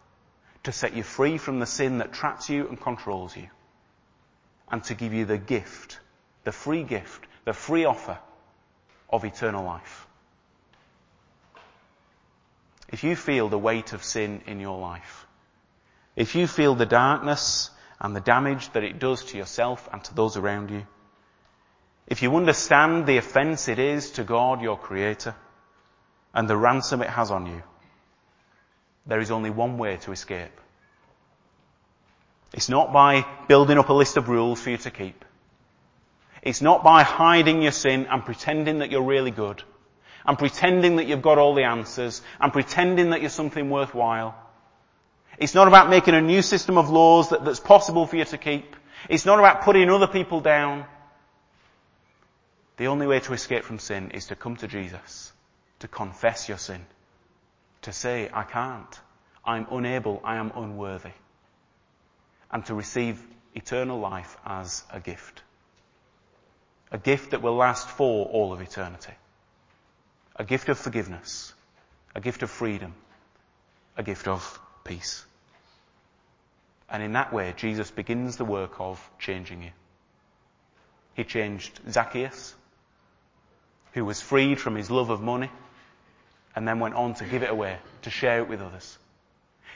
to 0.63 0.71
set 0.71 0.95
you 0.95 1.03
free 1.03 1.37
from 1.37 1.59
the 1.59 1.65
sin 1.65 1.99
that 1.99 2.13
traps 2.13 2.49
you 2.49 2.67
and 2.67 2.79
controls 2.79 3.35
you, 3.37 3.47
and 4.71 4.83
to 4.85 4.95
give 4.95 5.13
you 5.13 5.25
the 5.25 5.37
gift, 5.37 5.99
the 6.45 6.51
free 6.51 6.83
gift, 6.83 7.25
the 7.45 7.53
free 7.53 7.85
offer 7.85 8.17
of 9.09 9.23
eternal 9.23 9.63
life. 9.63 10.07
If 12.89 13.03
you 13.03 13.15
feel 13.15 13.49
the 13.49 13.57
weight 13.57 13.93
of 13.93 14.03
sin 14.03 14.41
in 14.47 14.59
your 14.59 14.79
life, 14.79 15.27
if 16.15 16.35
you 16.35 16.47
feel 16.47 16.75
the 16.75 16.85
darkness 16.85 17.69
and 17.99 18.15
the 18.15 18.21
damage 18.21 18.71
that 18.73 18.83
it 18.83 18.99
does 18.99 19.23
to 19.25 19.37
yourself 19.37 19.87
and 19.91 20.03
to 20.03 20.13
those 20.13 20.37
around 20.37 20.69
you, 20.69 20.85
if 22.07 22.21
you 22.21 22.35
understand 22.35 23.05
the 23.05 23.17
offence 23.17 23.67
it 23.67 23.79
is 23.79 24.11
to 24.11 24.23
God, 24.23 24.61
your 24.61 24.77
Creator, 24.77 25.35
and 26.33 26.49
the 26.49 26.57
ransom 26.57 27.01
it 27.01 27.09
has 27.09 27.31
on 27.31 27.45
you, 27.45 27.63
there 29.05 29.19
is 29.19 29.31
only 29.31 29.49
one 29.49 29.77
way 29.77 29.97
to 29.97 30.11
escape. 30.11 30.59
It's 32.53 32.69
not 32.69 32.93
by 32.93 33.25
building 33.47 33.77
up 33.77 33.89
a 33.89 33.93
list 33.93 34.17
of 34.17 34.29
rules 34.29 34.61
for 34.61 34.69
you 34.69 34.77
to 34.77 34.91
keep. 34.91 35.25
It's 36.41 36.61
not 36.61 36.83
by 36.83 37.03
hiding 37.03 37.61
your 37.61 37.71
sin 37.71 38.05
and 38.09 38.23
pretending 38.23 38.79
that 38.79 38.91
you're 38.91 39.01
really 39.01 39.31
good 39.31 39.63
and 40.25 40.37
pretending 40.37 40.97
that 40.97 41.07
you've 41.07 41.21
got 41.21 41.37
all 41.37 41.53
the 41.53 41.63
answers 41.63 42.21
and 42.39 42.51
pretending 42.53 43.09
that 43.09 43.21
you're 43.21 43.29
something 43.29 43.69
worthwhile. 43.69 44.35
It's 45.37 45.55
not 45.55 45.67
about 45.67 45.89
making 45.89 46.13
a 46.13 46.21
new 46.21 46.41
system 46.41 46.77
of 46.77 46.89
laws 46.89 47.29
that, 47.29 47.43
that's 47.43 47.59
possible 47.59 48.05
for 48.05 48.15
you 48.15 48.25
to 48.25 48.37
keep. 48.37 48.75
It's 49.09 49.25
not 49.25 49.39
about 49.39 49.63
putting 49.63 49.89
other 49.89 50.07
people 50.07 50.39
down. 50.41 50.85
The 52.77 52.87
only 52.87 53.07
way 53.07 53.19
to 53.21 53.33
escape 53.33 53.63
from 53.63 53.79
sin 53.79 54.11
is 54.11 54.27
to 54.27 54.35
come 54.35 54.55
to 54.57 54.67
Jesus, 54.67 55.31
to 55.79 55.87
confess 55.87 56.49
your 56.49 56.57
sin, 56.57 56.85
to 57.83 57.91
say, 57.91 58.29
I 58.33 58.43
can't, 58.43 58.99
I'm 59.45 59.67
unable, 59.71 60.21
I 60.23 60.37
am 60.37 60.51
unworthy, 60.55 61.11
and 62.51 62.65
to 62.65 62.73
receive 62.73 63.21
eternal 63.53 63.99
life 63.99 64.37
as 64.45 64.83
a 64.91 64.99
gift. 64.99 65.43
A 66.91 66.97
gift 66.97 67.31
that 67.31 67.41
will 67.41 67.55
last 67.55 67.87
for 67.87 68.25
all 68.27 68.53
of 68.53 68.61
eternity. 68.61 69.13
A 70.35 70.43
gift 70.43 70.69
of 70.69 70.77
forgiveness. 70.77 71.53
A 72.15 72.21
gift 72.21 72.43
of 72.43 72.49
freedom. 72.51 72.93
A 73.97 74.03
gift 74.03 74.27
of 74.27 74.59
peace. 74.83 75.25
And 76.89 77.01
in 77.01 77.13
that 77.13 77.33
way, 77.33 77.53
Jesus 77.57 77.89
begins 77.89 78.37
the 78.37 78.45
work 78.45 78.79
of 78.79 78.99
changing 79.19 79.63
you. 79.63 79.71
He 81.15 81.23
changed 81.23 81.79
Zacchaeus, 81.89 82.55
who 83.93 84.05
was 84.05 84.21
freed 84.21 84.59
from 84.59 84.75
his 84.75 84.91
love 84.91 85.09
of 85.09 85.21
money, 85.21 85.51
and 86.55 86.67
then 86.67 86.79
went 86.79 86.95
on 86.95 87.15
to 87.15 87.25
give 87.25 87.43
it 87.43 87.49
away, 87.49 87.77
to 88.03 88.09
share 88.09 88.39
it 88.39 88.49
with 88.49 88.61
others. 88.61 88.97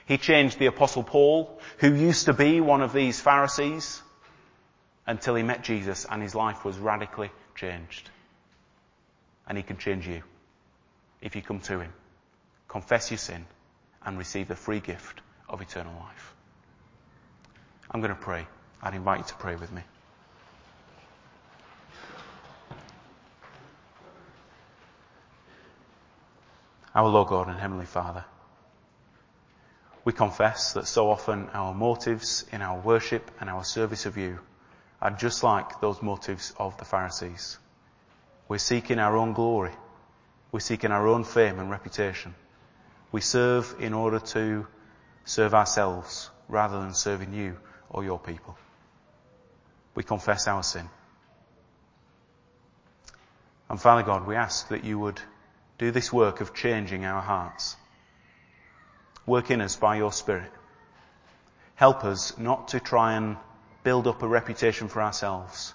He 0.06 0.18
changed 0.18 0.60
the 0.60 0.68
apostle 0.68 1.04
Paul, 1.04 1.60
who 1.80 1.94
used 1.94 2.26
to 2.26 2.34
be 2.34 2.62
one 2.62 2.82
of 2.82 2.94
these 2.94 3.20
Pharisees, 3.20 4.02
until 5.06 5.36
he 5.36 5.44
met 5.44 5.64
Jesus 5.64 6.06
and 6.10 6.22
his 6.22 6.36
life 6.36 6.66
was 6.66 6.78
radically 6.78 7.32
changed. 7.56 8.10
And 9.48 9.58
he 9.58 9.64
can 9.64 9.78
change 9.78 10.08
you 10.08 10.22
if 11.22 11.36
you 11.36 11.42
come 11.42 11.62
to 11.62 11.80
him, 11.80 11.94
confess 12.68 13.10
your 13.10 13.18
sin, 13.18 13.46
and 14.08 14.18
receive 14.18 14.48
the 14.48 14.56
free 14.56 14.80
gift 14.80 15.20
of 15.50 15.62
eternal 15.62 15.94
life. 16.00 16.34
I'm 17.92 18.00
going 18.00 18.16
to 18.16 18.20
pray. 18.20 18.48
I'd 18.82 18.96
invite 18.96 19.20
you 19.20 19.26
to 19.26 19.34
pray 19.36 19.58
with 19.58 19.72
me. 19.72 19.82
Our 26.96 27.10
Lord 27.10 27.28
God 27.28 27.50
and 27.50 27.60
Heavenly 27.60 27.86
Father, 27.86 28.24
we 30.06 30.14
confess 30.14 30.74
that 30.74 30.88
so 30.88 31.12
often 31.12 31.50
our 31.50 31.74
motives 31.74 32.46
in 32.52 32.62
our 32.62 32.80
worship 32.80 33.30
and 33.42 33.50
our 33.50 33.66
service 33.66 34.06
of 34.06 34.18
you 34.18 34.40
are 35.02 35.12
just 35.12 35.44
like 35.44 35.82
those 35.82 36.02
motives 36.02 36.54
of 36.58 36.78
the 36.78 36.86
Pharisees. 36.86 37.58
We're 38.48 38.58
seeking 38.58 39.00
our 39.00 39.18
own 39.18 39.34
glory. 39.34 39.74
We're 40.54 40.62
seeking 40.62 40.92
our 40.92 41.08
own 41.08 41.26
fame 41.26 41.60
and 41.60 41.70
reputation. 41.70 42.34
We 43.12 43.22
serve 43.22 43.76
in 43.80 43.94
order 43.94 44.20
to 44.20 44.68
serve 45.26 45.54
ourselves 45.54 46.30
rather 46.48 46.80
than 46.80 46.94
serving 46.94 47.34
you 47.34 47.58
or 47.90 48.04
your 48.04 48.20
people. 48.20 48.58
We 49.96 50.04
confess 50.04 50.48
our 50.48 50.64
sin. 50.64 50.90
And 53.70 53.82
Father 53.82 54.04
God, 54.04 54.28
we 54.28 54.36
ask 54.36 54.70
that 54.70 54.84
you 54.84 55.00
would 55.00 55.20
do 55.78 55.92
this 55.92 56.12
work 56.12 56.42
of 56.42 56.54
changing 56.54 57.06
our 57.06 57.22
hearts. 57.22 57.76
Work 59.26 59.52
in 59.52 59.62
us 59.62 59.76
by 59.76 59.98
your 59.98 60.12
Spirit. 60.12 60.52
Help 61.76 62.04
us 62.06 62.38
not 62.38 62.70
to 62.70 62.80
try 62.80 63.14
and 63.14 63.38
build 63.84 64.08
up 64.08 64.24
a 64.24 64.28
reputation 64.28 64.88
for 64.88 65.02
ourselves. 65.02 65.74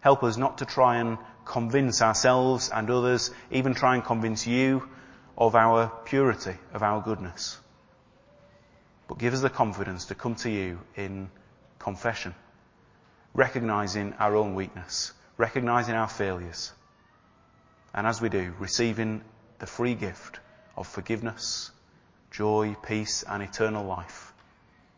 Help 0.00 0.22
us 0.22 0.36
not 0.36 0.58
to 0.58 0.64
try 0.64 0.98
and 0.98 1.18
convince 1.44 2.02
ourselves 2.02 2.70
and 2.70 2.90
others, 2.90 3.30
even 3.50 3.74
try 3.74 3.94
and 3.94 4.04
convince 4.04 4.46
you 4.46 4.88
of 5.36 5.54
our 5.54 5.90
purity, 6.04 6.54
of 6.72 6.82
our 6.82 7.00
goodness. 7.00 7.58
But 9.08 9.18
give 9.18 9.34
us 9.34 9.40
the 9.40 9.50
confidence 9.50 10.06
to 10.06 10.14
come 10.14 10.34
to 10.36 10.50
you 10.50 10.78
in 10.96 11.30
confession, 11.78 12.34
recognizing 13.34 14.14
our 14.14 14.36
own 14.36 14.54
weakness, 14.54 15.12
recognizing 15.36 15.94
our 15.94 16.08
failures. 16.08 16.72
And 17.92 18.06
as 18.06 18.20
we 18.20 18.28
do, 18.28 18.54
receiving 18.58 19.22
the 19.58 19.66
free 19.66 19.94
gift 19.94 20.40
of 20.76 20.86
forgiveness, 20.86 21.70
joy, 22.30 22.76
peace, 22.86 23.24
and 23.28 23.42
eternal 23.42 23.84
life 23.84 24.32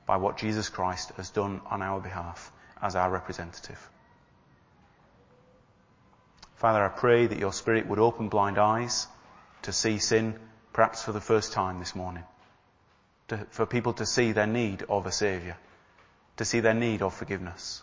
by 0.06 0.16
what 0.16 0.38
Jesus 0.38 0.68
Christ 0.68 1.10
has 1.16 1.30
done 1.30 1.60
on 1.66 1.82
our 1.82 2.00
behalf 2.00 2.52
as 2.80 2.94
our 2.94 3.10
representative. 3.10 3.90
Father, 6.54 6.84
I 6.84 6.88
pray 6.88 7.26
that 7.26 7.38
your 7.38 7.52
Spirit 7.52 7.86
would 7.86 7.98
open 7.98 8.28
blind 8.28 8.58
eyes 8.58 9.08
to 9.66 9.72
see 9.72 9.98
sin 9.98 10.38
perhaps 10.72 11.02
for 11.02 11.10
the 11.10 11.20
first 11.20 11.52
time 11.52 11.80
this 11.80 11.96
morning. 11.96 12.22
To, 13.28 13.44
for 13.50 13.66
people 13.66 13.94
to 13.94 14.06
see 14.06 14.30
their 14.30 14.46
need 14.46 14.84
of 14.88 15.06
a 15.06 15.12
Saviour. 15.12 15.56
To 16.36 16.44
see 16.44 16.60
their 16.60 16.72
need 16.72 17.02
of 17.02 17.14
forgiveness. 17.14 17.82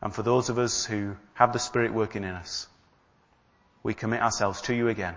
And 0.00 0.14
for 0.14 0.22
those 0.22 0.48
of 0.48 0.60
us 0.60 0.86
who 0.86 1.16
have 1.34 1.52
the 1.52 1.58
Spirit 1.58 1.92
working 1.92 2.22
in 2.22 2.30
us, 2.30 2.68
we 3.82 3.92
commit 3.92 4.22
ourselves 4.22 4.60
to 4.62 4.74
you 4.74 4.86
again 4.86 5.16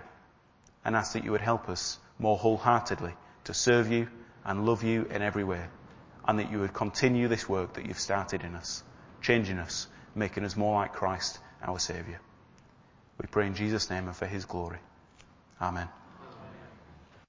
and 0.84 0.96
ask 0.96 1.12
that 1.12 1.24
you 1.24 1.30
would 1.30 1.40
help 1.40 1.68
us 1.68 2.00
more 2.18 2.36
wholeheartedly 2.36 3.14
to 3.44 3.54
serve 3.54 3.88
you 3.88 4.08
and 4.44 4.66
love 4.66 4.82
you 4.82 5.04
in 5.04 5.22
every 5.22 5.44
way. 5.44 5.62
And 6.26 6.40
that 6.40 6.50
you 6.50 6.58
would 6.58 6.74
continue 6.74 7.28
this 7.28 7.48
work 7.48 7.74
that 7.74 7.86
you've 7.86 8.00
started 8.00 8.42
in 8.42 8.56
us, 8.56 8.82
changing 9.22 9.58
us, 9.58 9.86
making 10.12 10.44
us 10.44 10.56
more 10.56 10.74
like 10.74 10.92
Christ, 10.92 11.38
our 11.62 11.78
Saviour. 11.78 12.18
We 13.22 13.28
pray 13.30 13.46
in 13.46 13.54
Jesus' 13.54 13.90
name 13.90 14.08
and 14.08 14.16
for 14.16 14.26
His 14.26 14.44
glory. 14.44 14.80
Amen. 15.60 15.99